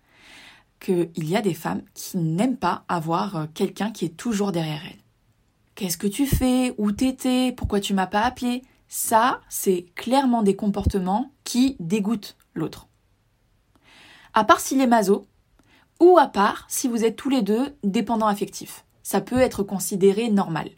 qu'il 0.79 1.09
y 1.17 1.35
a 1.35 1.41
des 1.41 1.53
femmes 1.53 1.81
qui 1.93 2.17
n'aiment 2.17 2.57
pas 2.57 2.85
avoir 2.87 3.35
euh, 3.35 3.45
quelqu'un 3.53 3.91
qui 3.91 4.05
est 4.05 4.17
toujours 4.17 4.51
derrière 4.51 4.83
elles. 4.85 5.01
Qu'est-ce 5.75 5.97
que 5.97 6.07
tu 6.07 6.25
fais? 6.25 6.73
Où 6.77 6.91
t'étais? 6.91 7.51
Pourquoi 7.51 7.79
tu 7.79 7.93
m'as 7.93 8.07
pas 8.07 8.21
appelé? 8.21 8.63
Ça, 8.87 9.41
c'est 9.49 9.85
clairement 9.95 10.43
des 10.43 10.55
comportements 10.55 11.31
qui 11.43 11.75
dégoûtent 11.79 12.37
l'autre. 12.53 12.87
À 14.33 14.43
part 14.43 14.59
s'il 14.59 14.81
est 14.81 14.87
maso, 14.87 15.27
ou 15.99 16.17
à 16.17 16.27
part 16.27 16.65
si 16.67 16.87
vous 16.87 17.05
êtes 17.05 17.15
tous 17.15 17.29
les 17.29 17.41
deux 17.41 17.75
dépendants 17.83 18.27
affectifs. 18.27 18.85
Ça 19.03 19.21
peut 19.21 19.39
être 19.39 19.63
considéré 19.63 20.29
normal. 20.29 20.69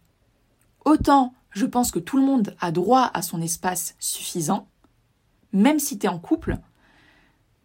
Autant 0.86 1.34
je 1.58 1.66
pense 1.66 1.90
que 1.92 2.00
tout 2.00 2.18
le 2.18 2.24
monde 2.24 2.56
a 2.60 2.72
droit 2.72 3.10
à 3.14 3.24
son 3.24 3.42
espace 3.42 3.96
suffisant, 4.00 4.68
même 5.54 5.80
si 5.80 5.98
tu 5.98 6.06
es 6.06 6.10
en 6.10 6.20
couple, 6.20 6.58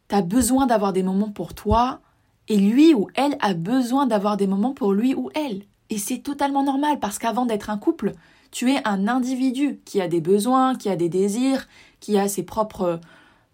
tu 0.09 0.14
as 0.14 0.22
besoin 0.22 0.66
d'avoir 0.66 0.94
des 0.94 1.02
moments 1.02 1.31
pour 1.31 1.52
toi, 1.52 2.00
et 2.48 2.57
lui 2.57 2.94
ou 2.94 3.09
elle 3.14 3.37
a 3.40 3.52
besoin 3.52 4.07
d'avoir 4.07 4.37
des 4.37 4.46
moments 4.46 4.72
pour 4.72 4.92
lui 4.94 5.14
ou 5.14 5.31
elle. 5.35 5.64
Et 5.90 5.98
c'est 5.98 6.18
totalement 6.18 6.62
normal 6.62 7.00
parce 7.00 7.18
qu'avant 7.18 7.44
d'être 7.44 7.68
un 7.68 7.76
couple, 7.76 8.14
Tu 8.52 8.70
es 8.70 8.86
un 8.86 9.08
individu 9.08 9.80
qui 9.84 10.00
a 10.00 10.06
des 10.06 10.20
besoins, 10.20 10.76
qui 10.76 10.88
a 10.88 10.96
des 10.96 11.08
désirs, 11.08 11.66
qui 11.98 12.18
a 12.18 12.28
ses 12.28 12.44
propres 12.44 13.00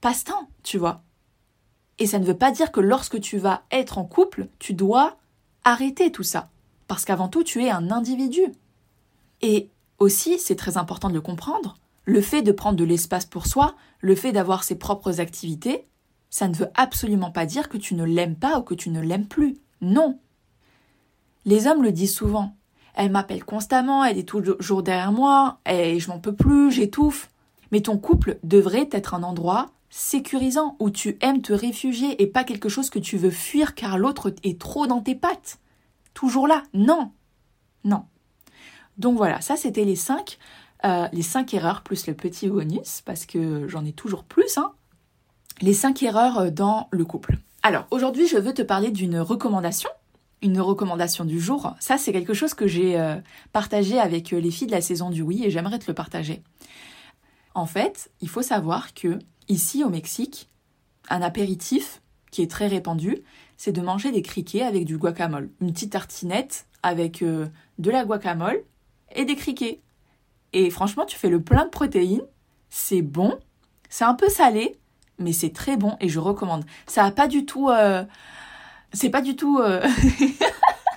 passe-temps, 0.03 0.49
tu 0.63 0.77
vois. 0.77 1.03
Et 1.99 2.07
ça 2.07 2.19
ne 2.19 2.25
veut 2.25 2.37
pas 2.37 2.51
dire 2.51 2.71
que 2.71 2.81
lorsque 2.81 3.21
tu 3.21 3.39
vas 3.39 3.63
être 3.71 3.97
en 3.97 4.05
couple, 4.05 4.49
tu 4.59 4.75
dois 4.75 5.17
arrêter 5.65 6.13
tout 6.13 6.23
ça. 6.23 6.51
Parce 6.89 7.05
qu'avant 7.05 7.29
tout, 7.29 7.45
tu 7.45 7.65
es 7.65 7.71
un 7.71 7.91
individu. 7.91 8.43
Et 9.41 9.71
aussi, 9.99 10.39
c'est 10.39 10.57
très 10.57 10.77
important 10.77 11.09
de 11.09 11.15
le 11.15 11.21
comprendre, 11.21 11.77
le 12.05 12.21
fait 12.21 12.43
de 12.43 12.53
prendre 12.53 12.77
de 12.77 12.85
l'espace 12.85 13.27
pour 13.27 13.47
soi, 13.47 13.77
le 14.01 14.15
fait 14.15 14.33
d'avoir 14.33 14.65
ses 14.65 14.77
propres 14.77 15.21
activités, 15.21 15.87
ça 16.31 16.49
ne 16.49 16.55
veut 16.55 16.71
absolument 16.75 17.31
pas 17.31 17.47
dire 17.47 17.69
que 17.69 17.79
tu 17.79 17.95
ne 17.95 18.05
l'aimes 18.05 18.37
pas 18.37 18.59
ou 18.59 18.63
que 18.63 18.75
tu 18.75 18.91
ne 18.91 19.01
l'aimes 19.01 19.29
plus. 19.29 19.59
Non. 19.81 20.19
Les 21.45 21.67
hommes 21.67 21.83
le 21.83 21.93
disent 21.93 22.15
souvent. 22.15 22.55
Elle 22.99 23.13
m'appelle 23.13 23.45
constamment, 23.45 24.05
elle 24.05 24.19
est 24.19 24.29
toujours 24.29 24.83
derrière 24.83 25.13
moi, 25.13 25.61
et 25.71 26.01
je 26.01 26.09
m'en 26.09 26.19
peux 26.19 26.35
plus, 26.35 26.73
j'étouffe. 26.73 27.31
Mais 27.71 27.81
ton 27.81 27.97
couple 27.97 28.41
devrait 28.43 28.89
être 28.91 29.15
un 29.15 29.23
endroit 29.23 29.71
sécurisant 29.89 30.75
où 30.81 30.91
tu 30.91 31.17
aimes 31.21 31.41
te 31.41 31.53
réfugier 31.53 32.21
et 32.21 32.27
pas 32.27 32.43
quelque 32.43 32.69
chose 32.69 32.91
que 32.91 32.99
tu 32.99 33.17
veux 33.17 33.31
fuir 33.31 33.77
car 33.77 33.99
l'autre 33.99 34.35
est 34.43 34.61
trop 34.61 34.89
dans 34.89 35.01
tes 35.01 35.15
pattes. 35.15 35.61
Toujours 36.13 36.49
là. 36.49 36.65
Non. 36.75 37.13
Non. 37.85 38.05
Donc 38.97 39.17
voilà, 39.17 39.41
ça 39.43 39.57
c'était 39.57 39.85
les 39.85 39.95
cinq, 39.95 40.37
euh, 40.85 41.07
les 41.13 41.23
cinq 41.23 41.55
erreurs 41.55 41.83
plus 41.83 42.09
le 42.09 42.15
petit 42.15 42.49
bonus 42.49 43.03
parce 43.03 43.27
que 43.27 43.69
j'en 43.69 43.85
ai 43.85 43.93
toujours 43.93 44.25
plus. 44.25 44.59
Hein. 44.59 44.73
Les 45.61 45.73
cinq 45.73 46.03
erreurs 46.03 46.51
dans 46.51 46.89
le 46.91 47.05
couple. 47.05 47.39
Alors 47.63 47.87
aujourd'hui, 47.93 48.27
je 48.27 48.39
veux 48.39 48.55
te 48.55 48.63
parler 48.63 48.91
d'une 48.91 49.21
recommandation 49.21 49.91
une 50.43 50.61
recommandation 50.61 51.25
du 51.25 51.41
jour. 51.41 51.75
Ça, 51.81 51.99
c'est 51.99 52.13
quelque 52.13 52.35
chose 52.35 52.55
que 52.55 52.67
j'ai 52.67 52.99
euh, 52.99 53.17
partagé 53.53 53.99
avec 53.99 54.33
euh, 54.33 54.41
les 54.41 54.51
filles 54.51 54.67
de 54.69 54.73
la 54.73 54.81
saison 54.81 55.11
du 55.11 55.23
oui 55.23 55.45
et 55.45 55.51
j'aimerais 55.51 55.79
te 55.79 55.87
le 55.89 55.95
partager. 55.95 56.43
En 57.55 57.67
fait, 57.67 58.11
il 58.21 58.29
faut 58.29 58.43
savoir 58.43 58.95
que 58.95 59.19
ici 59.49 59.83
au 59.83 59.89
Mexique, 59.89 60.49
un 61.09 61.23
apéritif 61.23 62.03
qui 62.31 62.43
est 62.43 62.51
très 62.51 62.69
répandu, 62.69 63.19
c'est 63.57 63.73
de 63.73 63.81
manger 63.81 64.13
des 64.13 64.23
criquets 64.23 64.63
avec 64.63 64.85
du 64.85 64.99
guacamole. 64.99 65.51
Une 65.61 65.73
petite 65.73 65.93
tartinette 65.93 66.67
avec 66.83 67.23
euh, 67.23 67.49
de 67.79 67.91
la 67.91 68.05
guacamole 68.05 68.63
et 69.15 69.25
des 69.25 69.35
criquets. 69.35 69.81
Et 70.53 70.71
franchement, 70.71 71.05
tu 71.05 71.17
fais 71.17 71.29
le 71.29 71.43
plein 71.43 71.65
de 71.65 71.71
protéines, 71.71 72.23
c'est 72.71 73.03
bon, 73.03 73.39
c'est 73.89 74.05
un 74.05 74.15
peu 74.15 74.29
salé, 74.29 74.79
mais 75.19 75.33
c'est 75.33 75.53
très 75.53 75.77
bon 75.77 75.97
et 76.01 76.09
je 76.09 76.21
recommande. 76.21 76.65
Ça 76.87 77.05
a 77.05 77.11
pas 77.11 77.27
du 77.27 77.45
tout 77.45 77.69
c'est 78.93 79.11
pas 79.11 79.21
du 79.21 79.37
tout. 79.37 79.59
Euh, 79.59 79.87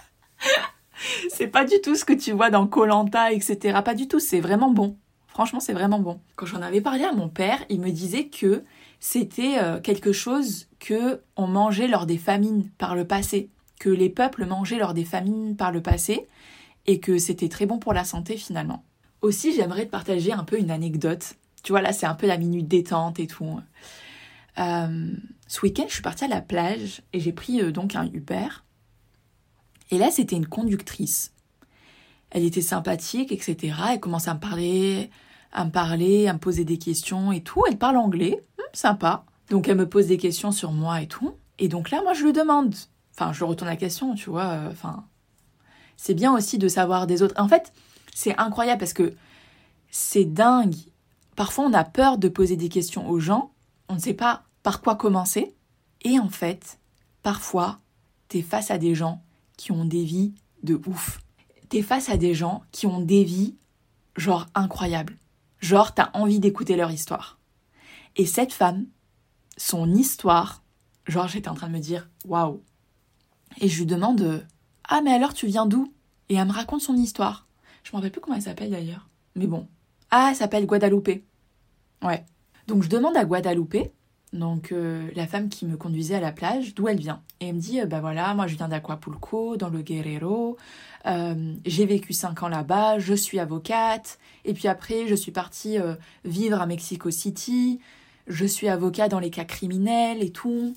c'est 1.30 1.48
pas 1.48 1.66
du 1.66 1.82
tout 1.82 1.96
ce 1.96 2.06
que 2.06 2.14
tu 2.14 2.32
vois 2.32 2.50
dans 2.50 2.68
Colanta, 2.68 3.32
etc. 3.32 3.80
Pas 3.84 3.96
du 3.96 4.08
tout. 4.08 4.20
C'est 4.20 4.40
vraiment 4.40 4.72
bon. 4.72 4.98
Franchement, 5.28 5.60
c'est 5.60 5.74
vraiment 5.74 6.00
bon. 6.00 6.20
Quand 6.36 6.46
j'en 6.46 6.62
avais 6.62 6.82
parlé 6.82 7.04
à 7.04 7.14
mon 7.14 7.30
père, 7.30 7.64
il 7.70 7.80
me 7.80 7.90
disait 7.90 8.26
que 8.26 8.64
c'était 9.00 9.58
euh, 9.58 9.80
quelque 9.80 10.12
chose 10.12 10.68
que 10.80 11.22
on 11.38 11.48
mangeait 11.48 11.88
lors 11.88 12.06
des 12.06 12.18
famines 12.18 12.70
par 12.78 12.96
le 12.96 13.06
passé, 13.06 13.50
que 13.80 13.90
les 13.90 14.10
peuples 14.10 14.46
mangeaient 14.46 14.78
lors 14.78 14.94
des 14.94 15.06
famines 15.06 15.56
par 15.56 15.72
le 15.72 15.82
passé, 15.82 16.28
et 16.86 17.00
que 17.00 17.18
c'était 17.18 17.50
très 17.50 17.66
bon 17.66 17.80
pour 17.80 17.94
la 17.94 18.04
santé 18.04 18.36
finalement. 18.36 18.84
Aussi, 19.22 19.54
j'aimerais 19.54 19.86
te 19.86 19.92
partager 19.92 20.34
un 20.34 20.44
peu 20.44 20.60
une 20.60 20.72
anecdote. 20.72 21.36
Tu 21.64 21.72
vois, 21.72 21.82
là, 21.82 21.94
c'est 21.94 22.08
un 22.08 22.16
peu 22.16 22.28
la 22.28 22.38
minute 22.38 22.68
détente 22.68 23.20
et 23.20 23.28
tout. 23.28 23.60
Euh, 24.60 25.14
ce 25.48 25.62
week-end, 25.62 25.86
je 25.88 25.94
suis 25.94 26.02
partie 26.02 26.26
à 26.26 26.28
la 26.28 26.42
plage 26.42 27.02
et 27.14 27.20
j'ai 27.20 27.34
pris 27.34 27.62
euh, 27.62 27.72
donc 27.72 27.96
un 27.96 28.06
Uber. 28.12 28.48
Et 29.90 29.98
là, 29.98 30.10
c'était 30.12 30.36
une 30.36 30.48
conductrice. 30.48 31.34
Elle 32.30 32.46
était 32.46 32.62
sympathique, 32.62 33.32
etc. 33.32 33.76
Elle 33.92 34.00
commençait 34.00 34.30
à 34.30 34.36
me 34.36 34.40
parler, 34.40 35.10
à 35.52 35.66
me 35.66 35.72
parler, 35.72 36.28
à 36.28 36.34
me 36.34 36.40
poser 36.40 36.64
des 36.64 36.78
questions 36.78 37.32
et 37.32 37.42
tout. 37.42 37.64
Elle 37.68 37.78
parle 37.78 37.98
anglais, 37.98 38.44
hum, 38.58 38.66
sympa. 38.74 39.26
Donc 39.50 39.68
elle 39.68 39.78
me 39.78 39.90
pose 39.90 40.08
des 40.08 40.18
questions 40.18 40.52
sur 40.52 40.72
moi 40.72 41.02
et 41.02 41.08
tout. 41.08 41.36
Et 41.60 41.68
donc 41.68 41.92
là, 41.92 42.02
moi, 42.02 42.14
je 42.14 42.24
lui 42.24 42.34
demande. 42.34 42.74
Enfin, 43.14 43.34
je 43.34 43.44
retourne 43.44 43.70
la 43.70 43.76
question, 43.76 44.16
tu 44.16 44.30
vois. 44.30 44.46
Euh, 44.46 44.72
enfin, 44.72 45.06
c'est 45.98 46.14
bien 46.14 46.34
aussi 46.34 46.58
de 46.58 46.68
savoir 46.68 47.06
des 47.06 47.22
autres. 47.22 47.36
En 47.38 47.50
fait, 47.50 47.74
c'est 48.14 48.38
incroyable 48.38 48.80
parce 48.80 48.94
que 48.94 49.14
c'est 49.92 50.26
dingue. 50.26 50.76
Parfois, 51.36 51.66
on 51.66 51.74
a 51.74 51.84
peur 51.84 52.18
de 52.18 52.30
poser 52.30 52.56
des 52.56 52.70
questions 52.70 53.10
aux 53.10 53.20
gens 53.20 53.52
on 53.92 53.96
ne 53.96 54.00
sait 54.00 54.14
pas 54.14 54.44
par 54.64 54.82
quoi 54.82 54.96
commencer. 54.96 55.54
Et 56.04 56.18
en 56.18 56.30
fait, 56.30 56.80
parfois, 57.24 57.80
t'es 58.30 58.42
face 58.42 58.72
à 58.72 58.78
des 58.78 58.96
gens 58.96 59.22
qui 59.58 59.74
ont 59.74 59.84
des 59.84 60.06
vies 60.06 60.34
de 60.64 60.82
ouf. 60.88 61.20
T'es 61.68 61.82
face 61.82 62.10
à 62.10 62.16
des 62.16 62.34
gens 62.34 62.64
qui 62.72 62.88
ont 62.88 63.02
des 63.02 63.26
vies, 63.26 63.56
genre, 64.16 64.48
incroyables. 64.56 65.18
Genre, 65.60 65.94
t'as 65.94 66.10
envie 66.14 66.40
d'écouter 66.40 66.78
leur 66.78 66.90
histoire. 66.90 67.38
Et 68.16 68.26
cette 68.26 68.54
femme, 68.54 68.86
son 69.58 69.94
histoire, 69.94 70.64
genre, 71.06 71.28
j'étais 71.28 71.50
en 71.50 71.56
train 71.56 71.68
de 71.68 71.74
me 71.74 71.80
dire, 71.80 72.10
waouh. 72.26 72.64
Et 73.60 73.68
je 73.68 73.80
lui 73.80 73.86
demande, 73.86 74.48
ah, 74.86 75.02
mais 75.02 75.12
alors 75.12 75.34
tu 75.34 75.48
viens 75.48 75.66
d'où? 75.66 75.94
Et 76.30 76.36
elle 76.36 76.48
me 76.48 76.54
raconte 76.54 76.82
son 76.82 76.96
histoire. 76.96 77.46
Je 77.84 77.92
me 77.92 77.98
rappelle 77.98 78.12
plus 78.12 78.22
comment 78.22 78.38
elle 78.38 78.42
s'appelle 78.42 78.72
d'ailleurs. 78.72 79.10
Mais 79.36 79.48
bon. 79.48 79.68
Ah, 80.12 80.30
elle 80.30 80.38
s'appelle 80.38 80.66
Guadalupe. 80.66 81.26
Ouais. 82.02 82.26
Donc 82.68 82.84
je 82.84 82.90
demande 82.90 83.18
à 83.18 83.26
Guadalupe, 83.26 83.92
donc 84.34 84.72
euh, 84.72 85.10
la 85.16 85.28
femme 85.28 85.50
qui 85.50 85.66
me 85.66 85.78
conduisait 85.78 86.16
à 86.16 86.20
la 86.20 86.32
plage, 86.32 86.74
d'où 86.74 86.88
elle 86.88 87.00
vient. 87.00 87.22
Et 87.40 87.48
elle 87.48 87.56
me 87.56 87.60
dit, 87.60 87.82
ben 87.86 88.00
voilà, 88.00 88.34
moi 88.34 88.48
je 88.48 88.56
viens 88.56 88.68
d'Aquapulco, 88.68 89.58
dans 89.58 89.70
le 89.70 89.82
Guerrero, 89.82 90.58
euh, 91.06 91.54
j'ai 91.66 91.86
vécu 91.86 92.14
cinq 92.14 92.44
ans 92.44 92.48
là-bas, 92.48 93.00
je 93.00 93.14
suis 93.14 93.40
avocate, 93.40 94.20
et 94.46 94.54
puis 94.54 94.68
après 94.68 95.08
je 95.08 95.16
suis 95.16 95.32
partie 95.32 95.78
vivre 96.24 96.62
à 96.62 96.66
Mexico 96.66 97.12
City, 97.12 97.80
je 98.28 98.46
suis 98.46 98.70
avocat 98.70 99.10
dans 99.10 99.20
les 99.20 99.32
cas 99.32 99.46
criminels 99.46 100.24
et 100.24 100.32
tout. 100.32 100.76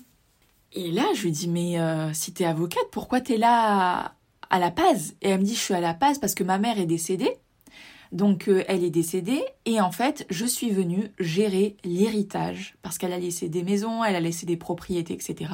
Et 0.73 0.91
là, 0.91 1.05
je 1.15 1.23
lui 1.23 1.31
dis, 1.31 1.47
mais 1.47 1.77
si 2.13 2.33
t'es 2.33 2.43
avocate, 2.43 2.83
pourquoi 2.91 3.21
t'es 3.21 3.37
là 3.37 4.01
à, 4.01 4.15
à 4.49 4.59
La 4.59 4.71
Paz? 4.71 5.15
Et 5.21 5.29
elle 5.29 5.39
me 5.39 5.45
dit, 5.45 5.55
je 5.55 5.61
suis 5.61 5.73
à 5.73 5.79
La 5.79 5.93
Paz 5.93 6.19
parce 6.19 6.35
que 6.35 6.43
ma 6.43 6.57
mère 6.57 6.77
est 6.79 6.85
décédée 6.85 7.37
donc 8.15 8.47
euh, 8.47 8.63
elle 8.69 8.83
est 8.83 8.89
décédée 8.89 9.43
et 9.65 9.81
en 9.81 9.91
fait 9.91 10.25
je 10.29 10.45
suis 10.45 10.71
venue 10.71 11.11
gérer 11.19 11.75
l'héritage 11.83 12.77
parce 12.81 12.97
qu'elle 12.97 13.11
a 13.11 13.19
laissé 13.19 13.49
des 13.49 13.61
maisons, 13.61 14.03
elle 14.03 14.15
a 14.15 14.21
laissé 14.21 14.45
des 14.45 14.55
propriétés, 14.55 15.13
etc. 15.13 15.51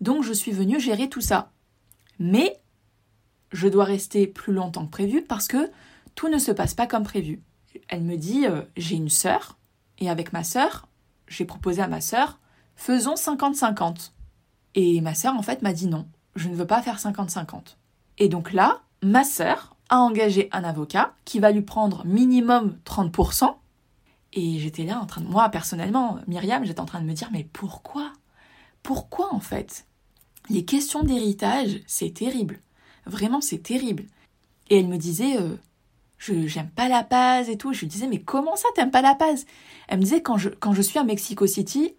Donc 0.00 0.24
je 0.24 0.32
suis 0.32 0.50
venue 0.50 0.80
gérer 0.80 1.10
tout 1.10 1.20
ça. 1.20 1.52
Mais 2.18 2.56
je 3.52 3.68
dois 3.68 3.84
rester 3.84 4.26
plus 4.26 4.54
longtemps 4.54 4.86
que 4.86 4.90
prévu 4.90 5.22
parce 5.22 5.46
que 5.46 5.70
tout 6.14 6.28
ne 6.28 6.38
se 6.38 6.52
passe 6.52 6.74
pas 6.74 6.86
comme 6.86 7.04
prévu. 7.04 7.42
Elle 7.88 8.02
me 8.02 8.16
dit 8.16 8.46
euh, 8.46 8.62
j'ai 8.78 8.96
une 8.96 9.10
sœur 9.10 9.58
et 9.98 10.08
avec 10.08 10.32
ma 10.32 10.42
sœur 10.42 10.88
j'ai 11.28 11.44
proposé 11.44 11.82
à 11.82 11.88
ma 11.88 12.00
sœur 12.00 12.40
faisons 12.76 13.14
50-50. 13.14 14.12
Et 14.74 15.02
ma 15.02 15.14
sœur 15.14 15.34
en 15.34 15.42
fait 15.42 15.60
m'a 15.60 15.74
dit 15.74 15.86
non, 15.86 16.08
je 16.34 16.48
ne 16.48 16.54
veux 16.54 16.66
pas 16.66 16.80
faire 16.80 16.98
50-50. 16.98 17.76
Et 18.16 18.28
donc 18.30 18.54
là, 18.54 18.80
ma 19.02 19.22
sœur 19.22 19.76
a 19.90 19.98
engagé 19.98 20.48
un 20.52 20.64
avocat 20.64 21.14
qui 21.24 21.40
va 21.40 21.50
lui 21.50 21.62
prendre 21.62 22.04
minimum 22.06 22.78
30%. 22.86 23.54
Et 24.32 24.58
j'étais 24.58 24.84
là 24.84 25.00
en 25.00 25.06
train 25.06 25.20
de... 25.20 25.26
Moi, 25.26 25.48
personnellement, 25.48 26.18
Myriam, 26.28 26.64
j'étais 26.64 26.80
en 26.80 26.86
train 26.86 27.00
de 27.00 27.06
me 27.06 27.12
dire, 27.12 27.28
mais 27.32 27.46
pourquoi? 27.52 28.12
Pourquoi 28.82 29.34
en 29.34 29.40
fait? 29.40 29.86
Les 30.48 30.64
questions 30.64 31.02
d'héritage, 31.02 31.80
c'est 31.86 32.14
terrible. 32.14 32.60
Vraiment, 33.06 33.40
c'est 33.40 33.62
terrible. 33.62 34.04
Et 34.68 34.78
elle 34.78 34.88
me 34.88 34.96
disait, 34.96 35.36
euh, 35.36 35.56
je 36.18 36.46
j'aime 36.46 36.70
pas 36.70 36.88
la 36.88 37.02
Paz 37.02 37.48
et 37.48 37.56
tout. 37.56 37.72
Je 37.72 37.80
lui 37.80 37.86
disais, 37.88 38.06
mais 38.06 38.20
comment 38.20 38.56
ça, 38.56 38.68
t'aimes 38.74 38.90
pas 38.92 39.02
la 39.02 39.16
Paz? 39.16 39.46
Elle 39.88 39.98
me 39.98 40.04
disait, 40.04 40.22
quand 40.22 40.38
je, 40.38 40.48
quand 40.48 40.72
je 40.72 40.82
suis 40.82 40.98
à 40.98 41.04
Mexico 41.04 41.46
City, 41.46 41.94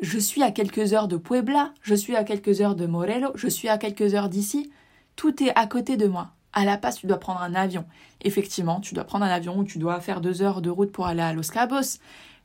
je 0.00 0.18
suis 0.18 0.42
à 0.42 0.50
quelques 0.50 0.92
heures 0.94 1.08
de 1.08 1.16
Puebla, 1.16 1.72
je 1.82 1.94
suis 1.94 2.16
à 2.16 2.24
quelques 2.24 2.60
heures 2.60 2.74
de 2.74 2.86
Morelos, 2.86 3.32
je 3.34 3.48
suis 3.48 3.68
à 3.68 3.78
quelques 3.78 4.14
heures 4.14 4.28
d'ici. 4.28 4.70
Tout 5.16 5.42
est 5.42 5.52
à 5.56 5.66
côté 5.66 5.96
de 5.96 6.06
moi. 6.06 6.35
À 6.56 6.64
la 6.64 6.78
passe, 6.78 6.96
tu 6.96 7.06
dois 7.06 7.18
prendre 7.18 7.42
un 7.42 7.54
avion. 7.54 7.84
Effectivement, 8.22 8.80
tu 8.80 8.94
dois 8.94 9.04
prendre 9.04 9.26
un 9.26 9.28
avion 9.28 9.58
ou 9.58 9.64
tu 9.64 9.78
dois 9.78 10.00
faire 10.00 10.22
deux 10.22 10.40
heures 10.40 10.62
de 10.62 10.70
route 10.70 10.90
pour 10.90 11.06
aller 11.06 11.20
à 11.20 11.34
Los 11.34 11.52
Cabos. 11.52 11.98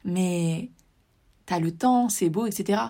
Mais 0.03 0.69
t'as 1.45 1.59
le 1.59 1.71
temps, 1.71 2.09
c'est 2.09 2.29
beau, 2.29 2.45
etc. 2.45 2.81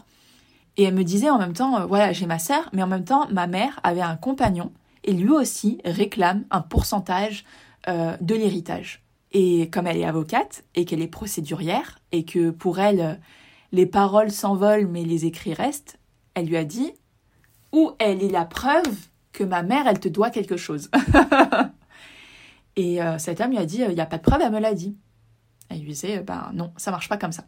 Et 0.78 0.84
elle 0.84 0.96
me 0.96 1.04
disait 1.04 1.30
en 1.30 1.38
même 1.38 1.54
temps, 1.54 1.78
euh, 1.78 1.86
voilà, 1.86 2.12
j'ai 2.12 2.26
ma 2.26 2.40
sœur, 2.40 2.70
mais 2.74 2.82
en 2.82 2.88
même 2.88 3.06
temps, 3.06 3.28
ma 3.30 3.46
mère 3.46 3.80
avait 3.84 4.02
un 4.02 4.16
compagnon 4.16 4.72
et 5.04 5.14
lui 5.14 5.30
aussi 5.30 5.80
réclame 5.86 6.44
un 6.50 6.62
pourcentage 6.62 7.46
euh, 7.88 8.18
de 8.20 8.34
l'héritage. 8.34 9.04
Et 9.32 9.70
comme 9.70 9.86
elle 9.86 9.98
est 9.98 10.06
avocate 10.06 10.64
et 10.74 10.86
qu'elle 10.86 11.04
est 11.04 11.08
procédurière 11.08 12.00
et 12.12 12.26
que 12.26 12.50
pour 12.50 12.80
elle, 12.80 13.22
les 13.72 13.86
paroles 13.86 14.32
s'envolent 14.32 14.88
mais 14.88 15.04
les 15.04 15.26
écrits 15.26 15.54
restent, 15.54 16.00
elle 16.34 16.48
lui 16.48 16.58
a 16.58 16.64
dit 16.64 16.94
où 17.72 17.92
elle 18.00 18.24
est 18.24 18.32
la 18.32 18.46
preuve 18.46 19.11
que 19.32 19.44
ma 19.44 19.64
mère, 19.64 19.88
elle 19.88 20.00
te 20.00 20.10
doit 20.10 20.30
quelque 20.30 20.58
chose. 20.58 20.90
et 22.76 23.02
euh, 23.02 23.18
cet 23.18 23.42
homme 23.42 23.52
lui 23.52 23.58
a 23.58 23.66
dit, 23.66 23.82
il 23.88 23.94
n'y 23.94 24.02
a 24.02 24.06
pas 24.06 24.18
de 24.18 24.24
preuve, 24.24 24.42
elle 24.42 24.52
me 24.52 24.60
l'a 24.60 24.74
dit. 24.74 24.96
Elle 25.70 25.80
lui 25.80 25.88
disait, 25.88 26.20
ben 26.20 26.52
non, 26.54 26.74
ça 26.78 26.92
marche 26.92 27.10
pas 27.10 27.18
comme 27.18 27.32
ça. 27.32 27.44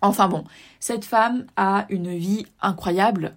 Enfin 0.00 0.28
bon, 0.28 0.44
cette 0.80 1.04
femme 1.04 1.46
a 1.56 1.86
une 1.88 2.16
vie 2.16 2.46
incroyable 2.60 3.36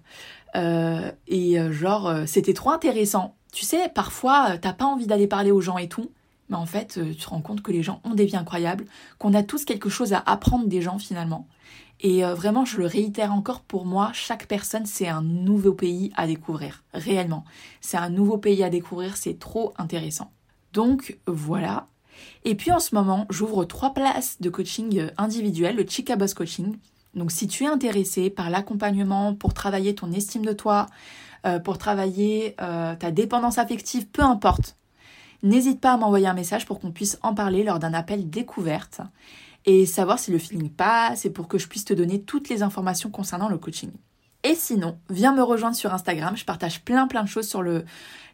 euh, 0.56 1.12
et 1.28 1.60
euh, 1.60 1.70
genre 1.70 2.12
c'était 2.26 2.54
trop 2.54 2.70
intéressant. 2.70 3.36
Tu 3.52 3.64
sais, 3.64 3.88
parfois 3.88 4.58
t'as 4.58 4.72
pas 4.72 4.86
envie 4.86 5.06
d'aller 5.06 5.28
parler 5.28 5.52
aux 5.52 5.60
gens 5.60 5.78
et 5.78 5.88
tout, 5.88 6.10
mais 6.48 6.56
en 6.56 6.66
fait, 6.66 6.98
euh, 6.98 7.10
tu 7.10 7.16
te 7.16 7.28
rends 7.28 7.40
compte 7.40 7.62
que 7.62 7.72
les 7.72 7.82
gens 7.82 8.00
ont 8.04 8.14
des 8.14 8.24
vies 8.24 8.36
incroyables, 8.36 8.84
qu'on 9.18 9.34
a 9.34 9.42
tous 9.42 9.64
quelque 9.64 9.88
chose 9.88 10.12
à 10.12 10.22
apprendre 10.26 10.66
des 10.66 10.80
gens 10.80 10.98
finalement. 10.98 11.46
Et 12.00 12.24
euh, 12.24 12.34
vraiment, 12.34 12.64
je 12.64 12.78
le 12.78 12.86
réitère 12.86 13.32
encore, 13.32 13.60
pour 13.60 13.86
moi, 13.86 14.10
chaque 14.12 14.46
personne, 14.46 14.86
c'est 14.86 15.08
un 15.08 15.22
nouveau 15.22 15.72
pays 15.72 16.12
à 16.16 16.26
découvrir, 16.26 16.84
réellement. 16.92 17.44
C'est 17.80 17.96
un 17.96 18.10
nouveau 18.10 18.38
pays 18.38 18.62
à 18.62 18.70
découvrir, 18.70 19.16
c'est 19.16 19.38
trop 19.38 19.72
intéressant. 19.78 20.30
Donc 20.72 21.18
voilà. 21.26 21.86
Et 22.44 22.54
puis 22.54 22.70
en 22.70 22.80
ce 22.80 22.94
moment, 22.94 23.26
j'ouvre 23.30 23.64
trois 23.64 23.94
places 23.94 24.40
de 24.40 24.50
coaching 24.50 24.98
euh, 24.98 25.10
individuel, 25.16 25.76
le 25.76 25.86
Chica 25.86 26.16
Boss 26.16 26.34
Coaching. 26.34 26.76
Donc 27.14 27.32
si 27.32 27.46
tu 27.46 27.64
es 27.64 27.68
intéressé 27.68 28.28
par 28.28 28.50
l'accompagnement 28.50 29.34
pour 29.34 29.54
travailler 29.54 29.94
ton 29.94 30.12
estime 30.12 30.44
de 30.44 30.52
toi, 30.52 30.86
pour 31.64 31.78
travailler 31.78 32.56
ta 32.58 33.10
dépendance 33.12 33.58
affective, 33.58 34.08
peu 34.08 34.22
importe, 34.22 34.76
N'hésite 35.42 35.80
pas 35.80 35.92
à 35.92 35.96
m'envoyer 35.96 36.26
un 36.26 36.34
message 36.34 36.66
pour 36.66 36.80
qu'on 36.80 36.90
puisse 36.90 37.18
en 37.22 37.34
parler 37.34 37.62
lors 37.62 37.78
d'un 37.78 37.94
appel 37.94 38.30
découverte 38.30 39.00
et 39.66 39.84
savoir 39.84 40.18
si 40.18 40.30
le 40.30 40.38
feeling 40.38 40.70
passe 40.70 41.24
et 41.24 41.30
pour 41.30 41.48
que 41.48 41.58
je 41.58 41.66
puisse 41.66 41.84
te 41.84 41.94
donner 41.94 42.22
toutes 42.22 42.48
les 42.48 42.62
informations 42.62 43.10
concernant 43.10 43.48
le 43.48 43.58
coaching. 43.58 43.90
Et 44.44 44.54
sinon, 44.54 44.98
viens 45.10 45.34
me 45.34 45.42
rejoindre 45.42 45.76
sur 45.76 45.92
Instagram, 45.92 46.36
je 46.36 46.44
partage 46.44 46.82
plein 46.82 47.08
plein 47.08 47.24
de 47.24 47.28
choses 47.28 47.48
sur 47.48 47.62
le 47.62 47.84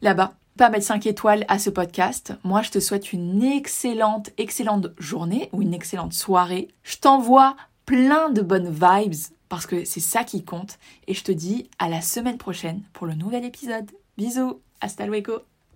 là-bas. 0.02 0.34
Pas 0.58 0.68
mettre 0.68 0.84
5 0.84 1.06
étoiles 1.06 1.46
à 1.48 1.58
ce 1.58 1.70
podcast. 1.70 2.34
Moi, 2.44 2.60
je 2.60 2.70
te 2.70 2.78
souhaite 2.78 3.14
une 3.14 3.42
excellente, 3.42 4.28
excellente 4.36 4.88
journée 4.98 5.48
ou 5.52 5.62
une 5.62 5.72
excellente 5.72 6.12
soirée. 6.12 6.68
Je 6.82 6.98
t'envoie 6.98 7.56
plein 7.86 8.28
de 8.28 8.42
bonnes 8.42 8.70
vibes 8.70 9.14
parce 9.48 9.64
que 9.64 9.86
c'est 9.86 10.00
ça 10.00 10.24
qui 10.24 10.44
compte. 10.44 10.78
Et 11.06 11.14
je 11.14 11.24
te 11.24 11.32
dis 11.32 11.70
à 11.78 11.88
la 11.88 12.02
semaine 12.02 12.36
prochaine 12.36 12.82
pour 12.92 13.06
le 13.06 13.14
nouvel 13.14 13.46
épisode. 13.46 13.90
Bisous, 14.18 14.60
hasta 14.82 15.06
luego. 15.06 15.51